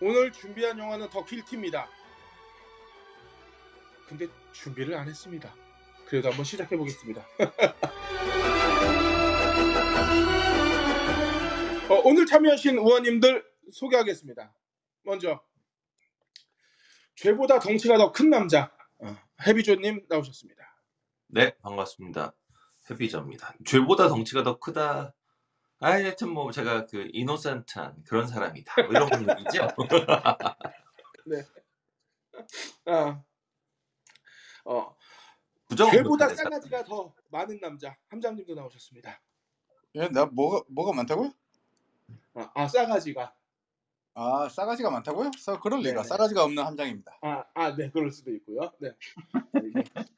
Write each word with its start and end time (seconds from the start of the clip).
오늘 0.00 0.32
준비한 0.32 0.78
영화는 0.78 1.10
더 1.10 1.24
킬티입니다. 1.24 1.88
근데 4.06 4.28
준비를 4.52 4.94
안 4.94 5.08
했습니다. 5.08 5.52
그래도 6.06 6.28
한번 6.30 6.44
시작해 6.44 6.76
보겠습니다. 6.76 7.26
어, 11.90 11.94
오늘 12.04 12.26
참여하신 12.26 12.78
의원님들 12.78 13.44
소개하겠습니다. 13.72 14.54
먼저 15.02 15.42
죄보다 17.16 17.58
덩치가 17.58 17.98
더 17.98 18.12
큰 18.12 18.30
남자 18.30 18.72
어, 19.00 19.16
해비조님 19.46 20.06
나오셨습니다. 20.08 20.64
네, 21.28 21.56
반갑습니다. 21.58 22.34
해비저입니다. 22.90 23.54
죄보다 23.64 24.08
덩치가 24.08 24.42
더 24.42 24.58
크다. 24.58 25.14
아, 25.80 25.90
하여튼 25.90 26.30
뭐 26.30 26.50
제가 26.50 26.86
그 26.86 27.08
이노센트한 27.12 28.02
그런 28.04 28.26
사람이다. 28.26 28.82
뭐 28.82 28.90
이런 28.90 29.08
얘기죠. 29.30 29.68
아, 32.86 33.22
어, 34.64 34.96
죄보다 35.76 36.34
싸가지가 36.34 36.84
더 36.84 37.14
많은 37.30 37.60
남자 37.60 37.96
함장님도 38.08 38.54
나오셨습니다. 38.54 39.20
예, 39.94 40.08
나 40.08 40.26
뭐가 40.26 40.64
뭐가 40.68 40.92
많다고요? 40.94 41.32
아, 42.34 42.50
아, 42.54 42.68
싸가지가 42.68 43.34
아 44.14 44.48
싸가지가 44.48 44.90
많다고요? 44.90 45.30
싸 45.38 45.60
그럴 45.60 45.80
리가. 45.80 46.02
싸가지가 46.02 46.42
없는 46.44 46.64
함장입니다. 46.64 47.18
아, 47.22 47.44
아, 47.54 47.74
네, 47.76 47.90
그럴 47.90 48.10
수도 48.10 48.32
있고요. 48.32 48.72
네. 48.78 48.90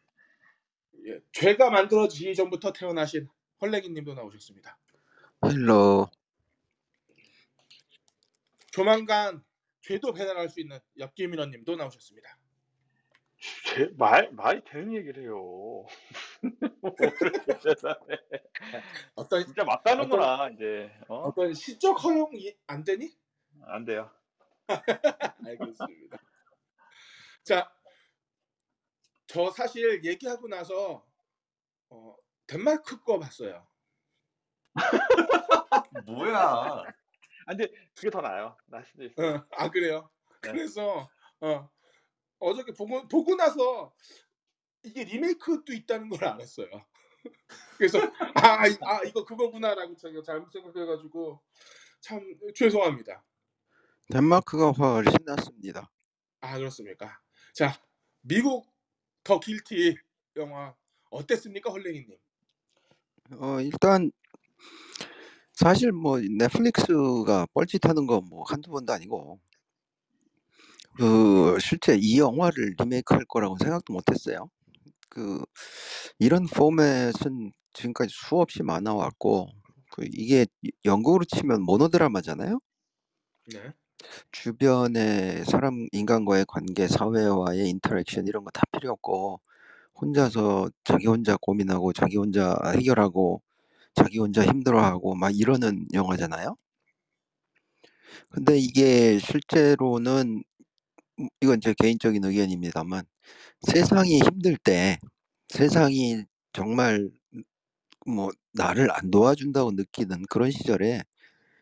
예, 1.06 1.20
죄가 1.32 1.70
만들어지기 1.70 2.34
전부터 2.34 2.72
태어나신 2.72 3.28
헐레기님도 3.60 4.14
나오셨습니다. 4.14 4.78
Hello 5.44 6.10
조만간 8.70 9.42
죄도 9.80 10.12
배달할 10.12 10.48
수 10.48 10.60
있는 10.60 10.78
엽기민원님도 10.98 11.76
나오셨습니다. 11.76 12.38
제, 13.66 13.90
말, 13.96 14.30
말이 14.32 14.62
되는 14.64 14.92
얘기를 14.92 15.22
해요. 15.22 15.86
세상에. 17.62 18.18
어떤 19.14 19.44
진짜 19.44 19.64
맞다는구나, 19.64 20.50
이제. 20.50 20.92
어? 21.08 21.22
어떤 21.22 21.54
시적 21.54 22.04
허용이 22.04 22.54
안 22.66 22.84
되니? 22.84 23.10
안 23.62 23.84
돼요. 23.86 24.10
알겠습니다. 25.46 26.18
자, 27.42 27.72
저 29.30 29.48
사실 29.52 30.04
얘기하고 30.04 30.48
나서 30.48 31.06
어, 31.88 32.16
덴마크 32.48 33.00
거 33.04 33.20
봤어요. 33.20 33.64
뭐야? 36.04 36.36
아, 36.40 36.84
근데 37.46 37.68
그게 37.94 38.10
더 38.10 38.20
나아요. 38.20 38.56
날 38.66 38.84
수도 38.84 39.04
있어. 39.04 39.22
어, 39.22 39.46
아 39.52 39.70
그래요? 39.70 40.10
네. 40.42 40.50
그래서 40.50 41.08
어, 41.40 41.70
어저께 42.40 42.72
보고 42.72 43.06
보고 43.06 43.36
나서 43.36 43.94
이게 44.82 45.04
리메이크도 45.04 45.72
있다는 45.74 46.08
걸 46.08 46.24
알았어요. 46.24 46.68
그래서 47.78 47.98
아, 48.34 48.66
이- 48.66 48.78
아 48.80 49.04
이거 49.04 49.24
그거구나라고 49.24 49.94
제가 49.94 50.22
잘못 50.24 50.50
생각해가지고 50.50 51.40
참 52.00 52.20
죄송합니다. 52.56 53.24
덴마크가 54.10 54.72
훨씬 54.72 55.12
낫습니다. 55.24 55.88
아 56.40 56.58
그렇습니까? 56.58 57.20
자 57.54 57.80
미국 58.22 58.69
더 59.24 59.40
길티 59.40 59.96
영화 60.36 60.74
어땠습니까, 61.10 61.70
헐랭이님? 61.72 62.18
어 63.38 63.60
일단 63.60 64.10
사실 65.52 65.92
뭐 65.92 66.18
넷플릭스가 66.20 67.46
뻘짓하는 67.54 68.06
거 68.06 68.20
뭐 68.20 68.44
한두 68.48 68.70
번도 68.70 68.92
아니고 68.92 69.38
그 70.98 71.56
실제 71.60 71.96
이 72.00 72.18
영화를 72.18 72.74
리메이크할 72.78 73.24
거라고 73.26 73.56
생각도 73.62 73.92
못했어요. 73.92 74.50
그 75.10 75.42
이런 76.18 76.46
포맷은 76.46 77.52
지금까지 77.74 78.14
수없이 78.14 78.62
많아 78.62 78.94
왔고 78.94 79.48
그 79.92 80.04
이게 80.12 80.46
영국으로 80.84 81.24
치면 81.24 81.62
모노드라마잖아요. 81.64 82.60
네. 83.46 83.74
주변의 84.32 85.44
사람 85.46 85.86
인간과의 85.92 86.46
관계, 86.48 86.88
사회와의 86.88 87.68
인터랙션 87.70 88.26
이런 88.26 88.44
거 88.44 88.50
다 88.52 88.62
필요 88.72 88.92
없고 88.92 89.40
혼자서 90.00 90.70
자기 90.84 91.06
혼자 91.08 91.36
고민하고 91.40 91.92
자기 91.94 92.16
혼자 92.18 92.56
해결하고 92.74 93.42
자기 93.94 94.18
혼자 94.20 94.44
힘들어하고 94.44 95.14
막 95.16 95.32
이러는 95.38 95.86
영화잖아요. 95.94 96.56
근데 98.30 98.58
이게 98.58 99.18
실제로는 99.18 100.42
음, 101.20 101.28
이건 101.42 101.60
제 101.60 101.74
개인적인 101.78 102.24
의견입니다만 102.24 103.04
세상이 103.62 104.20
힘들 104.20 104.56
때 104.58 104.98
세상이 105.50 106.24
정말 106.52 107.10
뭐 108.06 108.30
나를 108.52 108.90
안 108.92 109.10
도와준다고 109.10 109.72
느끼는 109.72 110.24
그런 110.30 110.50
시절에 110.50 111.02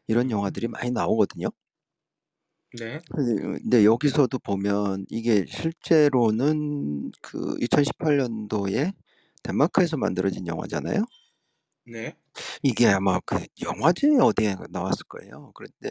이런 0.09 0.31
영화들이 0.31 0.69
많이 0.69 0.91
나오거든요. 0.93 1.49
네. 2.72 3.00
근데 3.10 3.42
근데 3.42 3.84
여기서도 3.84 4.38
보면 4.40 5.06
이게 5.08 5.44
실제로는 5.46 7.10
그 7.22 7.56
2018 7.60 8.18
년도에 8.18 8.92
덴마크에서 9.42 9.96
만들어진 9.96 10.46
영화잖아요. 10.46 11.04
네. 11.86 12.14
이게 12.62 12.86
아마 12.88 13.18
그 13.20 13.36
영화제 13.62 14.08
어디에 14.20 14.56
나왔을 14.70 15.04
거예요. 15.08 15.52
그런데 15.54 15.90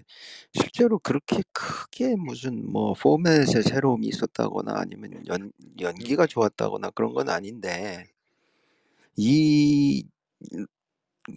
실제로 0.53 0.99
그렇게 0.99 1.41
크게 1.53 2.15
무슨 2.15 2.71
뭐 2.71 2.93
포맷에 2.93 3.61
새로움이 3.63 4.07
있었다거나 4.07 4.73
아니면 4.77 5.23
연 5.27 5.51
연기가 5.79 6.27
좋았다거나 6.27 6.91
그런 6.91 7.13
건 7.13 7.29
아닌데 7.29 8.05
이 9.15 10.05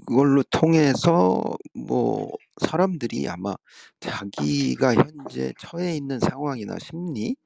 그걸로 0.07 0.43
통해서 0.51 1.43
뭐 1.75 2.31
사람들이 2.61 3.29
아마 3.29 3.55
자기가 4.01 4.95
현재 4.95 5.53
처해 5.59 5.97
있는 5.97 6.21
상황이나 6.21 6.77
심리 6.81 7.37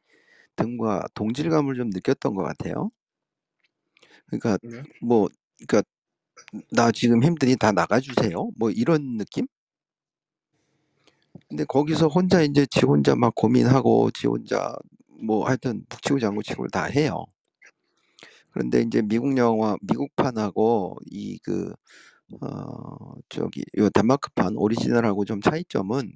등과 0.57 1.05
동질감을 1.15 1.77
좀 1.77 1.91
느꼈던 1.91 2.35
것 2.35 2.43
같아요. 2.45 2.91
그러니까 4.27 4.59
네. 4.63 4.83
뭐 5.03 5.29
그러니까 5.67 5.83
나 6.73 6.91
지금 6.93 7.23
힘드니 7.23 7.57
다 7.57 7.73
나가 7.73 8.01
주세요. 8.01 8.51
뭐 8.57 8.71
이런 8.71 9.19
느낌? 9.19 9.47
근데 11.49 11.65
거기서 11.65 12.09
혼자 12.09 12.43
이제 12.43 12.67
지 12.67 12.81
혼자 12.87 13.15
막 13.15 13.35
고민하고 13.35 14.11
지 14.13 14.27
혼자 14.27 14.75
뭐 15.23 15.47
하여튼 15.47 15.85
북치고 15.89 16.19
장구치고를 16.21 16.71
다 16.71 16.85
해요. 16.85 17.27
그런데 18.53 18.81
이제 18.83 19.03
미국 19.03 19.37
영화 19.37 19.77
미국판하고 19.83 20.99
이 21.11 21.39
그 21.43 21.73
어 22.41 23.15
저기 23.29 23.65
요 23.79 23.89
덴마크판 23.91 24.57
오리지널하고 24.57 25.25
좀 25.25 25.41
차이점은 25.41 26.13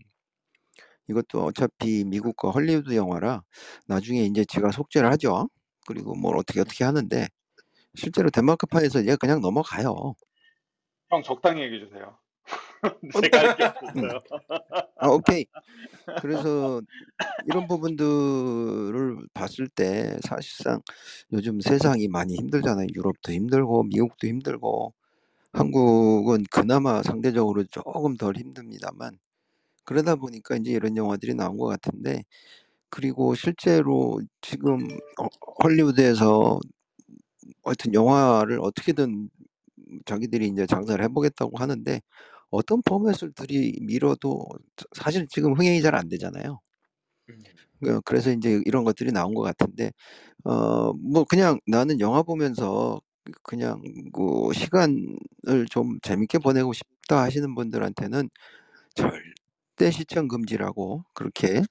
이것도 1.09 1.45
어차피 1.45 2.05
미국과 2.05 2.51
헐리우드 2.51 2.95
영화라 2.95 3.43
나중에 3.87 4.25
이제 4.25 4.45
지가 4.45 4.71
속죄를 4.73 5.11
하죠. 5.13 5.49
그리고 5.87 6.15
뭘 6.15 6.37
어떻게 6.37 6.61
어떻게 6.61 6.85
하는데 6.85 7.27
실제로 7.95 8.31
덴마크판에서 8.31 9.03
얘가 9.05 9.17
그냥 9.17 9.41
넘어가요. 9.41 10.15
형, 11.11 11.23
적당히 11.23 11.63
얘기해 11.63 11.87
주세요. 11.87 12.19
제가 13.23 13.39
할게 13.41 13.65
없어요. 13.65 14.21
아 14.97 15.09
오케이. 15.09 15.47
그래서 16.21 16.81
이런 17.47 17.67
부분들을 17.69 19.17
봤을 19.35 19.69
때 19.69 20.17
사실상 20.23 20.81
요즘 21.33 21.61
세상이 21.61 22.09
많이 22.09 22.37
힘들잖아요. 22.37 22.87
유럽도 22.95 23.33
힘들고 23.33 23.85
미국도 23.85 24.27
힘들고 24.27 24.95
한국은 25.53 26.45
그나마 26.51 27.03
상대적으로 27.03 27.65
조금 27.65 28.17
덜 28.17 28.37
힘듭니다만 28.37 29.19
그러다 29.85 30.17
보니까 30.17 30.57
이제 30.57 30.73
이런 30.73 30.97
영화들이 30.97 31.35
나온 31.35 31.59
것 31.59 31.67
같은데 31.67 32.25
그리고 32.91 33.35
실제로 33.37 34.21
지금 34.43 34.89
어, 35.21 35.27
헐리우드에서 35.65 36.61
하여튼 37.65 37.95
영화를 37.95 38.59
어떻게든 38.61 39.29
자기들이 40.07 40.49
이제 40.49 40.67
장사를 40.67 41.03
해 41.05 41.09
보겠다고 41.09 41.59
하는데 41.59 42.01
어떤 42.51 42.83
포맷을 42.83 43.33
들이 43.35 43.79
밀어도 43.83 44.47
사실 44.95 45.27
지금 45.29 45.55
흥행이 45.55 45.83
잘 45.83 45.95
안 45.95 46.09
되잖아요. 46.09 46.61
음. 47.31 47.89
어, 47.89 48.01
그래서 48.05 48.31
이제 48.33 48.61
이런 48.67 48.85
것들이 48.85 49.13
나온 49.13 49.35
것 49.35 49.43
같은데 49.43 49.93
어 50.45 50.93
뭐 51.01 51.25
그냥 51.25 51.61
나는 51.67 52.01
영화 52.01 52.23
보면서 52.23 53.01
그냥 53.43 53.83
그 54.13 54.53
시간을 54.53 55.67
좀 55.71 55.99
재밌게 56.01 56.39
보내고 56.39 56.73
싶다 56.73 57.23
하시는 57.23 57.55
분들한테는 57.55 58.29
절대 58.95 59.91
시청 59.91 60.29
금지라고 60.29 61.05
그렇게 61.15 61.63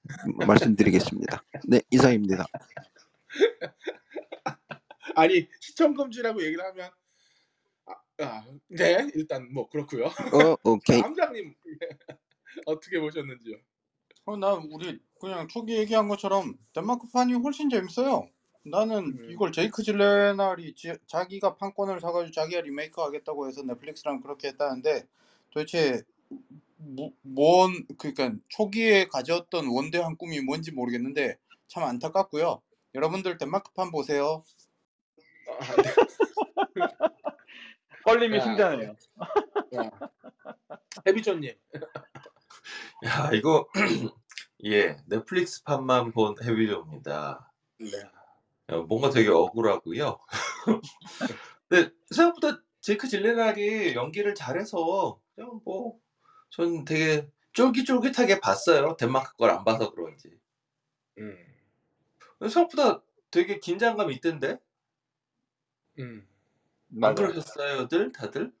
말씀드리겠습니다. 0.46 1.42
네 1.66 1.80
이상입니다. 1.90 2.46
아니 5.16 5.48
시청 5.60 5.94
금지라고 5.94 6.42
얘기를 6.44 6.64
하면 6.64 6.90
아, 7.86 7.92
아, 8.24 8.44
네, 8.68 9.08
일단 9.14 9.52
뭐 9.52 9.68
그렇고요. 9.68 10.06
어, 10.06 10.10
오케이. 10.64 11.00
함장님 11.00 11.54
어떻게 12.66 13.00
보셨는지요? 13.00 13.56
어, 14.26 14.36
나 14.36 14.54
우리 14.54 15.00
그냥 15.20 15.48
초기 15.48 15.76
얘기한 15.76 16.08
것처럼 16.08 16.56
덴마크판이 16.74 17.34
훨씬 17.34 17.70
재밌어요. 17.70 18.28
나는 18.70 18.98
음. 19.18 19.30
이걸 19.30 19.52
제이크 19.52 19.82
질레날이 19.82 20.74
지- 20.74 20.96
자기가 21.06 21.56
판권을 21.56 22.00
사가지고 22.00 22.32
자기가 22.32 22.60
리메이크 22.62 23.00
하겠다고 23.00 23.48
해서 23.48 23.62
넷플릭스랑 23.62 24.20
그렇게 24.20 24.48
했다는데 24.48 25.06
도대체 25.50 26.02
뭐- 26.76 27.12
뭔 27.22 27.86
그러니까 27.98 28.32
초기에 28.48 29.06
가졌던 29.06 29.66
원대한 29.68 30.16
꿈이 30.16 30.40
뭔지 30.40 30.72
모르겠는데 30.72 31.36
참 31.68 31.84
안타깝고요. 31.84 32.60
여러분들 32.94 33.38
덴마크판 33.38 33.90
보세요. 33.90 34.42
아, 35.60 35.82
네. 35.82 35.90
껄림이 38.04 38.36
야, 38.38 38.40
승자네요. 38.44 38.96
야. 39.76 39.90
해비존님. 41.06 41.52
야 43.04 43.30
이거 43.32 43.68
예 44.64 44.96
넷플릭스 45.06 45.62
판만 45.64 46.10
본 46.12 46.34
헤비조입니다. 46.42 47.52
네. 47.80 47.86
어, 48.68 48.82
뭔가 48.82 49.10
되게 49.10 49.28
억울하고요. 49.30 50.18
근데 51.68 51.90
생각보다 52.10 52.62
제이크 52.80 53.08
질레날이 53.08 53.94
연기를 53.94 54.34
잘해서 54.34 55.20
그냥 55.34 55.60
뭐 55.64 55.98
전 56.50 56.84
되게 56.84 57.30
쫄깃쫄깃하게 57.52 58.40
봤어요. 58.40 58.96
덴마크 58.96 59.36
걸 59.36 59.50
안 59.50 59.64
봐서 59.64 59.90
그런지. 59.92 60.30
음. 61.18 61.36
생각보다 62.40 63.02
되게 63.30 63.58
긴장감이 63.60 64.14
있던데 64.16 64.58
음. 65.98 66.26
안 67.02 67.14
맞아요. 67.14 67.14
그러셨어요들 67.14 68.12
다들? 68.12 68.52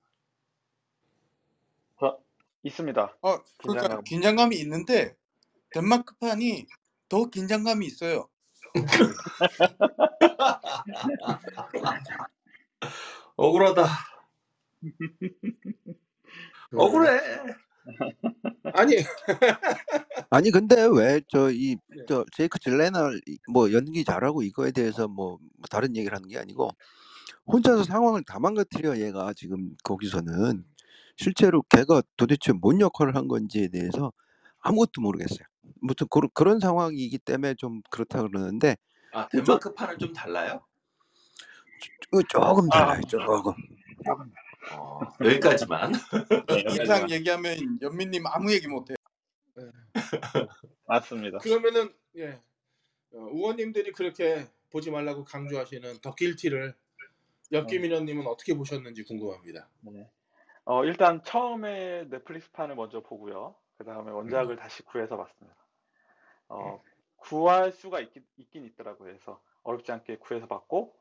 있습니다. 2.62 3.16
어, 3.22 3.38
그러니까 3.58 4.02
긴장감. 4.02 4.04
긴장감이 4.04 4.56
있는데 4.60 5.16
덴마크판이 5.70 6.66
더 7.08 7.26
긴장감이 7.30 7.86
있어요. 7.86 8.28
억울하다. 13.36 13.86
억울해. 16.74 17.20
아니, 18.74 18.96
아니 20.30 20.50
근데 20.50 20.86
왜 20.92 21.20
저이 21.28 21.76
네. 21.88 22.04
저 22.06 22.24
제이크 22.36 22.58
질레날 22.58 23.20
이- 23.26 23.38
뭐 23.50 23.72
연기 23.72 24.04
잘하고 24.04 24.42
이거에 24.42 24.72
대해서 24.72 25.08
뭐, 25.08 25.38
뭐 25.56 25.66
다른 25.70 25.96
얘기를 25.96 26.14
하는 26.14 26.28
게 26.28 26.38
아니고 26.38 26.70
혼자서 27.46 27.84
상황을 27.84 28.22
다 28.24 28.38
망가뜨려 28.38 28.98
얘가 28.98 29.32
지금 29.34 29.70
거기서는 29.84 30.64
실제로 31.16 31.62
걔가 31.62 32.02
도대체 32.16 32.52
뭔 32.52 32.80
역할을 32.80 33.16
한 33.16 33.26
건지에 33.26 33.68
대해서 33.68 34.12
아무것도 34.60 35.00
모르겠어요. 35.00 35.46
무튼 35.80 36.06
그런 36.10 36.28
그런 36.34 36.60
상황이기 36.60 37.18
때문에 37.18 37.54
좀 37.54 37.82
그렇다 37.90 38.22
그러는데 38.22 38.76
아 39.12 39.28
덴마크 39.28 39.74
판은 39.74 39.98
좀 39.98 40.12
달라요? 40.12 40.62
어, 42.12 42.22
조금 42.28 42.68
아. 42.72 42.78
달라요. 42.78 43.00
조금. 43.08 43.52
어, 44.72 45.00
여기까지만. 45.24 45.92
네, 45.92 46.64
이 46.70 46.82
이상 46.82 47.10
얘기하면 47.10 47.78
연민님 47.82 48.26
아무 48.26 48.52
얘기 48.52 48.66
못해요. 48.68 48.96
맞습니다. 50.86 51.38
그러면은 51.38 51.92
예. 52.16 52.40
어, 53.12 53.28
의원님들이 53.32 53.92
그렇게 53.92 54.46
보지 54.70 54.90
말라고 54.90 55.24
강조하시는 55.24 56.00
더 56.00 56.14
길티를 56.14 56.74
엽기민원님은 57.52 58.26
어떻게 58.26 58.54
보셨는지 58.54 59.04
궁금합니다. 59.04 59.68
네. 59.80 60.10
어, 60.64 60.84
일단 60.84 61.22
처음에 61.24 62.04
넷플릭스판을 62.10 62.74
먼저 62.74 63.00
보고요. 63.00 63.54
그 63.78 63.84
다음에 63.84 64.10
원작을 64.10 64.56
다시 64.56 64.82
구해서 64.82 65.16
봤습니다. 65.16 65.56
어, 66.48 66.82
구할 67.16 67.72
수가 67.72 68.00
있긴, 68.00 68.24
있긴 68.36 68.64
있더라고요. 68.66 69.08
그래서 69.08 69.40
어렵지 69.62 69.92
않게 69.92 70.18
구해서 70.18 70.46
봤고, 70.46 70.96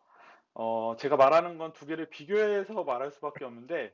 어, 0.56 0.96
제가 1.00 1.18
말하는 1.18 1.58
건 1.58 1.74
두 1.74 1.86
개를 1.88 2.10
비교해서 2.10 2.84
말할 2.84 3.12
수밖에 3.12 3.46
없는데, 3.46 3.94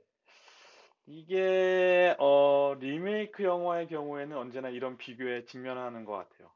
이게, 1.05 2.15
어, 2.19 2.75
리메이크 2.79 3.43
영화의 3.43 3.87
경우에는 3.87 4.37
언제나 4.37 4.69
이런 4.69 4.97
비교에 4.97 5.45
직면하는 5.45 6.05
것 6.05 6.13
같아요. 6.13 6.51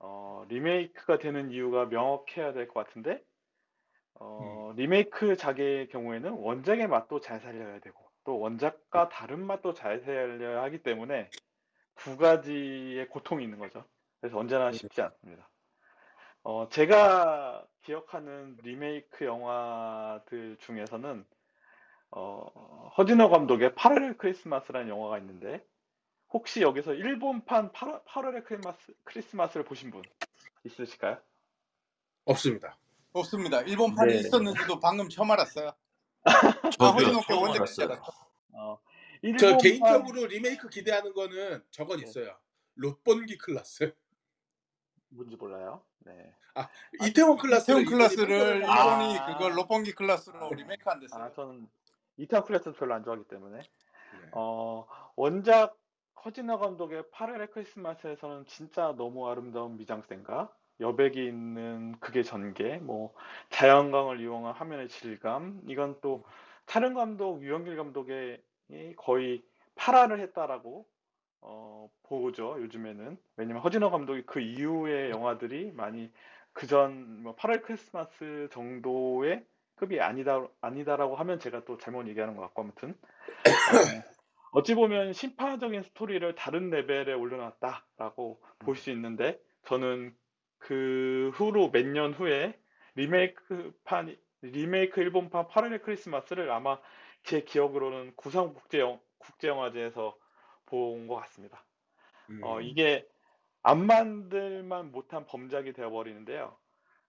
어, 0.00 0.44
리메이크가 0.48 1.18
되는 1.18 1.50
이유가 1.52 1.86
명확해야 1.86 2.52
될 2.54 2.68
것 2.68 2.86
같은데, 2.86 3.24
어, 4.14 4.72
리메이크 4.76 5.36
작의 5.36 5.88
경우에는 5.88 6.32
원작의 6.32 6.88
맛도 6.88 7.20
잘 7.20 7.40
살려야 7.40 7.80
되고, 7.80 8.10
또 8.24 8.38
원작과 8.38 9.08
다른 9.08 9.44
맛도 9.46 9.74
잘 9.74 10.00
살려야 10.00 10.62
하기 10.64 10.82
때문에 10.82 11.30
두 11.96 12.16
가지의 12.18 13.08
고통이 13.08 13.44
있는 13.44 13.58
거죠. 13.58 13.86
그래서 14.20 14.38
언제나 14.38 14.70
쉽지 14.72 15.00
않습니다. 15.00 15.48
어, 16.42 16.68
제가 16.70 17.66
기억하는 17.82 18.56
리메이크 18.62 19.24
영화들 19.24 20.58
중에서는 20.60 21.24
어, 22.12 22.90
허진호 22.96 23.30
감독의 23.30 23.70
8월의 23.70 24.18
크리스마스라는 24.18 24.88
영화가 24.88 25.18
있는데 25.18 25.64
혹시 26.32 26.60
여기서 26.60 26.94
일본판 26.94 27.72
8월, 27.72 28.04
8월의 28.04 28.44
크리스마스, 28.44 28.92
크리스마스를 29.04 29.64
보신 29.64 29.90
분 29.90 30.02
있으실까요? 30.64 31.18
없습니다. 32.24 32.78
없습니다. 33.12 33.60
일본판이 33.62 34.12
네. 34.12 34.18
있었는지도 34.20 34.78
방금 34.80 35.08
처음 35.08 35.30
알았어요. 35.30 35.72
저도요 36.78 36.92
허진호 36.92 37.20
처음 37.22 37.42
원작 37.42 37.56
알았어요. 37.62 38.02
어, 38.54 38.78
저 39.38 39.56
일본판- 39.56 39.62
개인적으로 39.62 40.26
리메이크 40.26 40.68
기대하는 40.68 41.12
거는 41.12 41.64
저건 41.70 41.98
네. 41.98 42.04
있어요. 42.04 42.36
롯본기 42.76 43.38
클라스. 43.38 43.94
뭔지 45.10 45.36
몰라요. 45.36 45.82
네. 46.00 46.32
이태원 47.06 47.36
클라스를 47.36 47.82
이태원 47.82 47.98
클라스를 47.98 48.56
일본이 48.56 49.18
아. 49.18 49.26
그걸 49.26 49.56
롯본기 49.56 49.94
클라스로 49.94 50.46
아. 50.46 50.54
리메이크 50.54 50.88
안 50.88 51.00
됐어요. 51.00 51.24
아, 51.24 51.32
저는 51.32 51.68
이태원 52.16 52.44
클래스 52.44 52.72
별로 52.72 52.94
안 52.94 53.04
좋아하기 53.04 53.24
때문에. 53.28 53.58
네. 53.58 54.28
어, 54.32 54.86
원작 55.16 55.76
허진호 56.24 56.58
감독의 56.58 57.04
8월의 57.12 57.50
크리스마스에서는 57.50 58.46
진짜 58.46 58.94
너무 58.96 59.28
아름다운 59.28 59.76
미장센과 59.78 60.52
여백이 60.80 61.26
있는 61.26 61.98
극의 62.00 62.24
전개, 62.24 62.76
뭐 62.78 63.14
자연광을 63.50 64.20
이용한 64.20 64.54
화면의 64.54 64.88
질감, 64.88 65.62
이건 65.68 65.96
또 66.00 66.24
촬영 66.66 66.94
감독 66.94 67.42
유영길 67.42 67.76
감독의 67.76 68.42
이 68.70 68.94
거의 68.96 69.42
8화를 69.76 70.20
했다라고 70.20 70.86
어, 71.42 71.88
보죠 72.04 72.56
요즘에는. 72.60 73.16
왜냐면 73.36 73.62
허진호 73.62 73.90
감독이 73.90 74.22
그 74.26 74.40
이후의 74.40 75.10
영화들이 75.10 75.72
많이 75.72 76.10
그전 76.52 77.22
뭐 77.22 77.36
8월 77.36 77.62
크리스마스 77.62 78.48
정도의 78.52 79.44
급이 79.76 80.00
아니다 80.00 80.46
아니다라고 80.60 81.16
하면 81.16 81.38
제가 81.38 81.64
또 81.64 81.78
잘못 81.78 82.06
얘기하는 82.08 82.36
것 82.36 82.42
같고 82.42 82.62
아무튼. 82.62 82.94
어, 84.52 84.62
찌 84.62 84.74
보면 84.74 85.12
심파적인 85.12 85.82
스토리를 85.82 86.34
다른 86.34 86.70
레벨에 86.70 87.12
올려놨다라고 87.14 88.42
볼수 88.58 88.90
있는데 88.90 89.40
저는 89.64 90.14
그 90.58 91.30
후로 91.34 91.70
몇 91.70 91.86
년 91.86 92.12
후에 92.12 92.58
리메이크판 92.96 94.16
리메이크 94.42 95.00
일본판 95.00 95.46
8월의 95.48 95.82
크리스마스를 95.82 96.50
아마 96.50 96.78
제 97.22 97.42
기억으로는 97.42 98.12
구상 98.16 98.54
국제 98.54 98.82
국제영화제에서 99.18 100.16
본 100.70 101.08
것 101.08 101.16
같습니다. 101.16 101.66
음. 102.30 102.40
어, 102.42 102.60
이게 102.60 103.06
안 103.62 103.86
만들만 103.86 104.92
못한 104.92 105.26
범작이 105.26 105.72
되어버리는데요. 105.74 106.56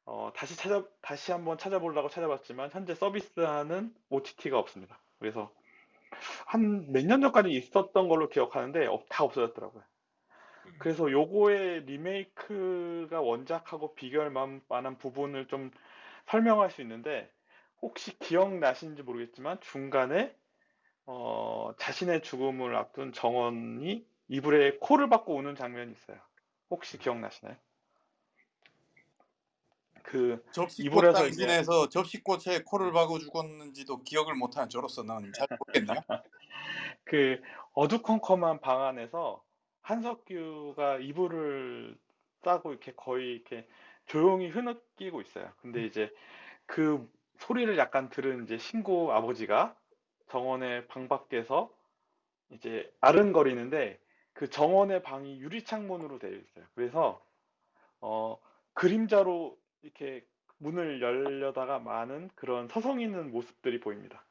어, 0.05 0.31
다시 0.35 0.57
찾아, 0.57 0.85
다시 1.01 1.31
한번 1.33 1.57
찾아보려고 1.57 2.09
찾아봤지만, 2.09 2.71
현재 2.71 2.95
서비스하는 2.95 3.93
OTT가 4.09 4.59
없습니다. 4.59 5.01
그래서, 5.19 5.53
한 6.47 6.87
몇 6.91 7.05
년 7.05 7.21
전까지 7.21 7.49
있었던 7.51 8.07
걸로 8.09 8.29
기억하는데, 8.29 8.85
없- 8.87 9.07
다 9.09 9.23
없어졌더라고요. 9.23 9.83
그래서 10.77 11.11
요거의 11.11 11.85
리메이크가 11.85 13.21
원작하고 13.21 13.95
비교할 13.95 14.31
만- 14.31 14.61
만한 14.67 14.97
부분을 14.97 15.47
좀 15.47 15.71
설명할 16.27 16.71
수 16.71 16.81
있는데, 16.81 17.31
혹시 17.81 18.17
기억나시는지 18.19 19.03
모르겠지만, 19.03 19.59
중간에, 19.61 20.35
어, 21.05 21.71
자신의 21.79 22.21
죽음을 22.21 22.75
앞둔 22.75 23.11
정원이 23.13 24.05
이불에 24.27 24.77
코를 24.79 25.09
박고 25.09 25.35
우는 25.35 25.55
장면이 25.55 25.91
있어요. 25.91 26.17
혹시 26.69 26.97
기억나시나요? 26.97 27.55
그 30.03 30.43
접시꽃 30.51 31.13
당신에서 31.13 31.89
접시꽃에 31.89 32.63
코를 32.65 32.91
박아 32.91 33.19
죽었는지도 33.19 34.03
기억을 34.03 34.35
못하는 34.35 34.69
저로서 34.69 35.03
난잘 35.03 35.47
모르겠네요. 35.59 35.97
그 37.03 37.41
어두컴컴한 37.73 38.61
방 38.61 38.83
안에서 38.83 39.43
한석규가 39.81 40.97
이불을 40.99 41.97
싸고 42.43 42.71
이렇게 42.71 42.93
거의 42.95 43.35
이렇게 43.35 43.67
조용히 44.05 44.49
흐느끼고 44.49 45.21
있어요. 45.21 45.51
근데 45.61 45.85
이제 45.85 46.11
그 46.65 47.09
소리를 47.39 47.77
약간 47.77 48.09
들은 48.09 48.43
이제 48.43 48.57
신고 48.57 49.13
아버지가 49.13 49.75
정원의 50.31 50.87
방 50.87 51.09
밖에서 51.09 51.69
이제 52.51 52.89
아른거리는데 53.01 53.99
그 54.33 54.49
정원의 54.49 55.03
방이 55.03 55.39
유리 55.41 55.63
창문으로 55.65 56.19
되어 56.19 56.31
있어요. 56.31 56.65
그래서 56.73 57.21
어, 57.99 58.39
그림자로 58.73 59.57
이렇게 59.81 60.25
문을 60.57 61.01
열려다가 61.01 61.79
많은 61.79 62.29
그런 62.35 62.69
서성 62.69 63.01
있는 63.01 63.31
모습들이 63.31 63.81
보입니다. 63.81 64.23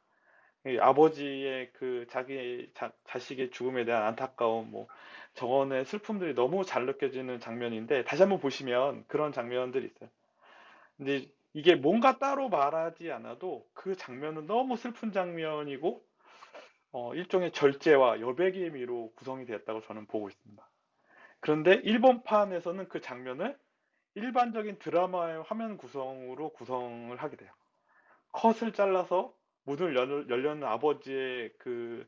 이 0.67 0.79
아버지의 0.79 1.71
그 1.75 2.07
자기 2.09 2.71
자, 2.75 2.93
자식의 3.05 3.51
죽음에 3.51 3.85
대한 3.85 4.03
안타까움, 4.05 4.71
뭐 4.71 4.89
정원의 5.35 5.85
슬픔들이 5.85 6.35
너무 6.35 6.65
잘 6.65 6.87
느껴지는 6.87 7.41
장면인데 7.41 8.05
다시 8.05 8.23
한번 8.23 8.41
보시면 8.41 9.05
그런 9.07 9.33
장면들이 9.33 9.87
있어요. 9.87 10.09
근데 10.97 11.29
이게 11.53 11.75
뭔가 11.75 12.19
따로 12.19 12.49
말하지 12.49 13.11
않아도 13.13 13.67
그 13.75 13.97
장면은 13.97 14.47
너무 14.47 14.77
슬픈 14.77 15.13
장면이고 15.13 16.05
어, 16.93 17.15
일종의 17.15 17.53
절제와 17.53 18.21
여백의 18.21 18.65
의미로 18.65 19.13
구성이 19.17 19.47
되었다고 19.47 19.83
저는 19.83 20.07
보고 20.07 20.29
있습니다. 20.29 20.69
그런데 21.41 21.75
일본판에서는 21.75 22.89
그 22.89 23.01
장면을 23.01 23.59
일반적인 24.15 24.79
드라마의 24.79 25.43
화면 25.43 25.77
구성으로 25.77 26.51
구성을 26.51 27.17
하게 27.17 27.37
돼요. 27.37 27.51
컷을 28.33 28.73
잘라서 28.73 29.33
문을 29.65 29.97
열, 29.97 30.29
열려는 30.29 30.67
아버지의 30.67 31.53
그 31.59 32.07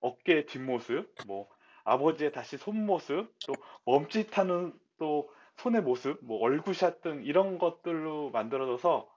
어깨 0.00 0.46
뒷모습, 0.46 1.14
뭐 1.26 1.48
아버지의 1.84 2.32
다시 2.32 2.56
손모습, 2.56 3.32
또 3.46 3.54
멈칫하는 3.84 4.72
또 4.98 5.30
손의 5.56 5.82
모습, 5.82 6.18
뭐 6.22 6.38
얼굴샷 6.40 7.00
등 7.02 7.22
이런 7.24 7.58
것들로 7.58 8.30
만들어져서 8.30 9.08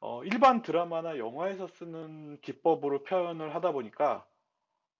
어, 0.00 0.24
일반 0.24 0.62
드라마나 0.62 1.18
영화에서 1.18 1.66
쓰는 1.68 2.40
기법으로 2.40 3.02
표현을 3.04 3.54
하다 3.54 3.72
보니까 3.72 4.24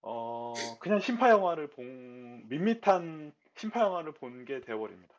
어, 0.01 0.53
그냥 0.79 0.99
심파 0.99 1.29
영화를 1.29 1.69
본 1.69 2.47
밋밋한 2.49 3.33
심파 3.55 3.81
영화를 3.81 4.13
본 4.13 4.45
게 4.45 4.61
되어버립니다. 4.61 5.13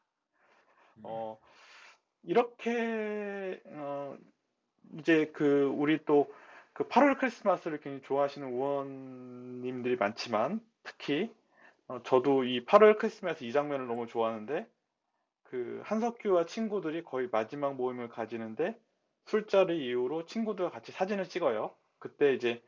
어, 1.03 1.39
이렇게 2.23 3.61
어, 3.67 4.17
이제 4.99 5.31
그 5.33 5.73
우리 5.77 6.05
또 6.05 6.29
그 6.73 6.89
8월 6.89 7.19
크리스마스를 7.19 7.79
굉장히 7.81 8.03
좋아하시는 8.05 8.49
의원님들이 8.49 9.97
많지만 9.97 10.61
특히 10.83 11.31
어, 11.89 12.03
저도 12.05 12.45
이 12.45 12.65
8월 12.65 12.99
크리스마스 12.99 13.45
이 13.45 13.53
장면을 13.53 13.87
너무 13.87 14.07
좋아하는데 14.07 14.67
그 15.51 15.81
한석규와 15.85 16.47
친구들이 16.47 17.03
거의 17.03 17.29
마지막 17.31 17.75
모임을 17.75 18.09
가지는데 18.09 18.79
술자리 19.27 19.85
이후로 19.85 20.27
친구들과 20.27 20.71
같이 20.71 20.93
사진을 20.93 21.29
찍어요. 21.29 21.75
그때 21.99 22.33
이제 22.35 22.63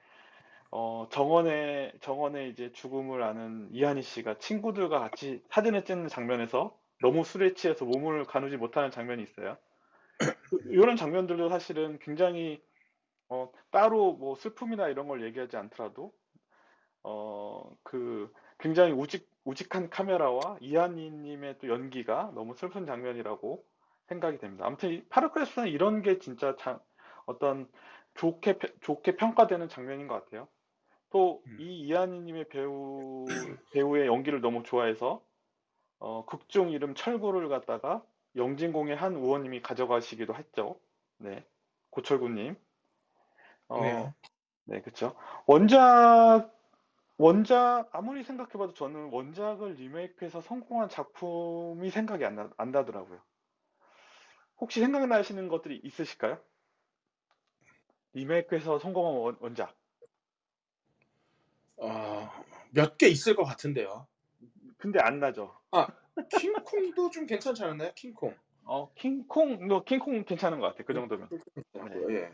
어, 0.73 1.07
정원의 1.11 1.93
정원의 2.01 2.51
이제 2.51 2.73
죽음을 2.73 3.23
아는 3.23 3.69
이한희 3.71 4.03
씨가 4.03 4.39
친구들과 4.39 4.99
같이 4.99 5.43
사진을 5.51 5.85
찍는 5.85 6.09
장면에서 6.09 6.77
너무 7.01 7.25
술에 7.25 7.55
취해서 7.55 7.85
몸을 7.85 8.25
가누지 8.25 8.57
못하는 8.57 8.91
장면이 8.91 9.23
있어요. 9.23 9.57
이런 10.67 10.97
장면들도 10.97 11.49
사실은 11.51 11.99
굉장히 12.01 12.61
어, 13.29 13.51
따로 13.71 14.15
뭐 14.15 14.35
슬픔이나 14.35 14.89
이런 14.89 15.07
걸 15.07 15.23
얘기하지 15.25 15.57
않더라도 15.57 16.13
어, 17.05 17.71
그 17.85 18.33
굉장히 18.59 18.93
우직 18.93 19.32
우직한 19.45 19.91
카메라와 19.91 20.59
이한희님의 20.61 21.59
또 21.59 21.69
연기가 21.69 22.31
너무 22.35 22.55
슬픈 22.55 22.87
장면이라고 22.87 23.65
생각이 24.09 24.39
됩니다. 24.39 24.67
아무튼 24.67 24.91
이 24.91 25.05
파르크레스는 25.09 25.69
이런 25.69 26.03
게 26.03 26.19
진짜 26.19 26.57
장, 26.59 26.81
어떤 27.27 27.69
좋게 28.15 28.59
평- 28.59 28.71
좋게 28.81 29.17
평가되는 29.17 29.69
장면인 29.69 30.07
것 30.07 30.25
같아요. 30.25 30.49
또 31.11 31.43
음. 31.47 31.57
이 31.61 31.81
이한희님의 31.87 32.49
배우 32.49 33.27
배우의 33.73 34.07
연기를 34.07 34.41
너무 34.41 34.63
좋아해서 34.63 35.23
어, 35.99 36.25
극중 36.27 36.71
이름 36.71 36.95
철구를 36.95 37.49
갖다가 37.49 38.03
영진공의 38.37 38.97
한 38.97 39.15
의원님이 39.15 39.63
가져가시기도 39.63 40.35
했죠. 40.35 40.79
네, 41.19 41.45
고철구님. 41.91 42.57
어, 43.69 43.81
네. 43.81 44.13
네, 44.65 44.81
그쵸. 44.81 45.15
원작, 45.47 46.51
원작, 47.23 47.89
아무리 47.93 48.25
생각해봐도 48.25 48.75
저는 48.75 49.11
원작을 49.13 49.75
리메이크해서 49.75 50.41
성공한 50.41 50.89
작품이 50.89 51.89
생각이 51.89 52.25
안, 52.25 52.35
나, 52.35 52.51
안 52.57 52.73
나더라고요. 52.73 53.23
혹시 54.61 54.81
생각나시는 54.81 55.47
것들이 55.47 55.81
있으실까요? 55.85 56.43
리메이크해서 58.15 58.81
성공한 58.81 59.15
원, 59.21 59.37
원작. 59.39 59.77
어, 61.77 62.29
몇 62.73 62.99
개 62.99 63.07
있을 63.07 63.37
것 63.37 63.45
같은데요. 63.45 64.09
근데 64.77 64.99
안 65.01 65.21
나죠. 65.21 65.57
킹콩도 66.29 67.11
좀 67.11 67.27
괜찮지 67.27 67.63
않았나요? 67.63 67.93
킹콩. 67.95 68.37
어, 68.65 68.93
킹콩, 68.95 69.69
뭐, 69.69 69.85
킹콩 69.85 70.25
괜찮은 70.25 70.59
것 70.59 70.67
같아요. 70.67 70.85
그 70.87 70.93
정도면. 70.93 71.29
괜찮고요, 71.55 72.17
예. 72.17 72.33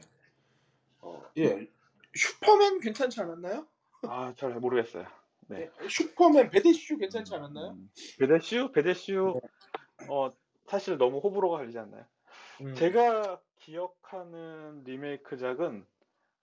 어, 1.01 1.23
예. 1.37 1.69
슈퍼맨 2.15 2.81
괜찮지 2.81 3.21
않았나요? 3.21 3.69
아, 4.03 4.33
잘 4.37 4.55
모르겠어요. 4.55 5.07
네. 5.49 5.71
예, 5.83 5.89
슈퍼맨 5.89 6.51
베데슈 6.51 6.99
괜찮지 6.99 7.35
않았나요? 7.35 7.71
음, 7.71 7.91
베데슈? 8.19 8.71
베데슈, 8.73 9.41
어, 10.09 10.33
사실 10.67 10.99
너무 10.99 11.19
호불호가 11.19 11.59
갈리지 11.59 11.79
않나요? 11.79 12.05
음. 12.61 12.75
제가 12.75 13.41
기억하는 13.59 14.85
리메이크작은 14.85 15.87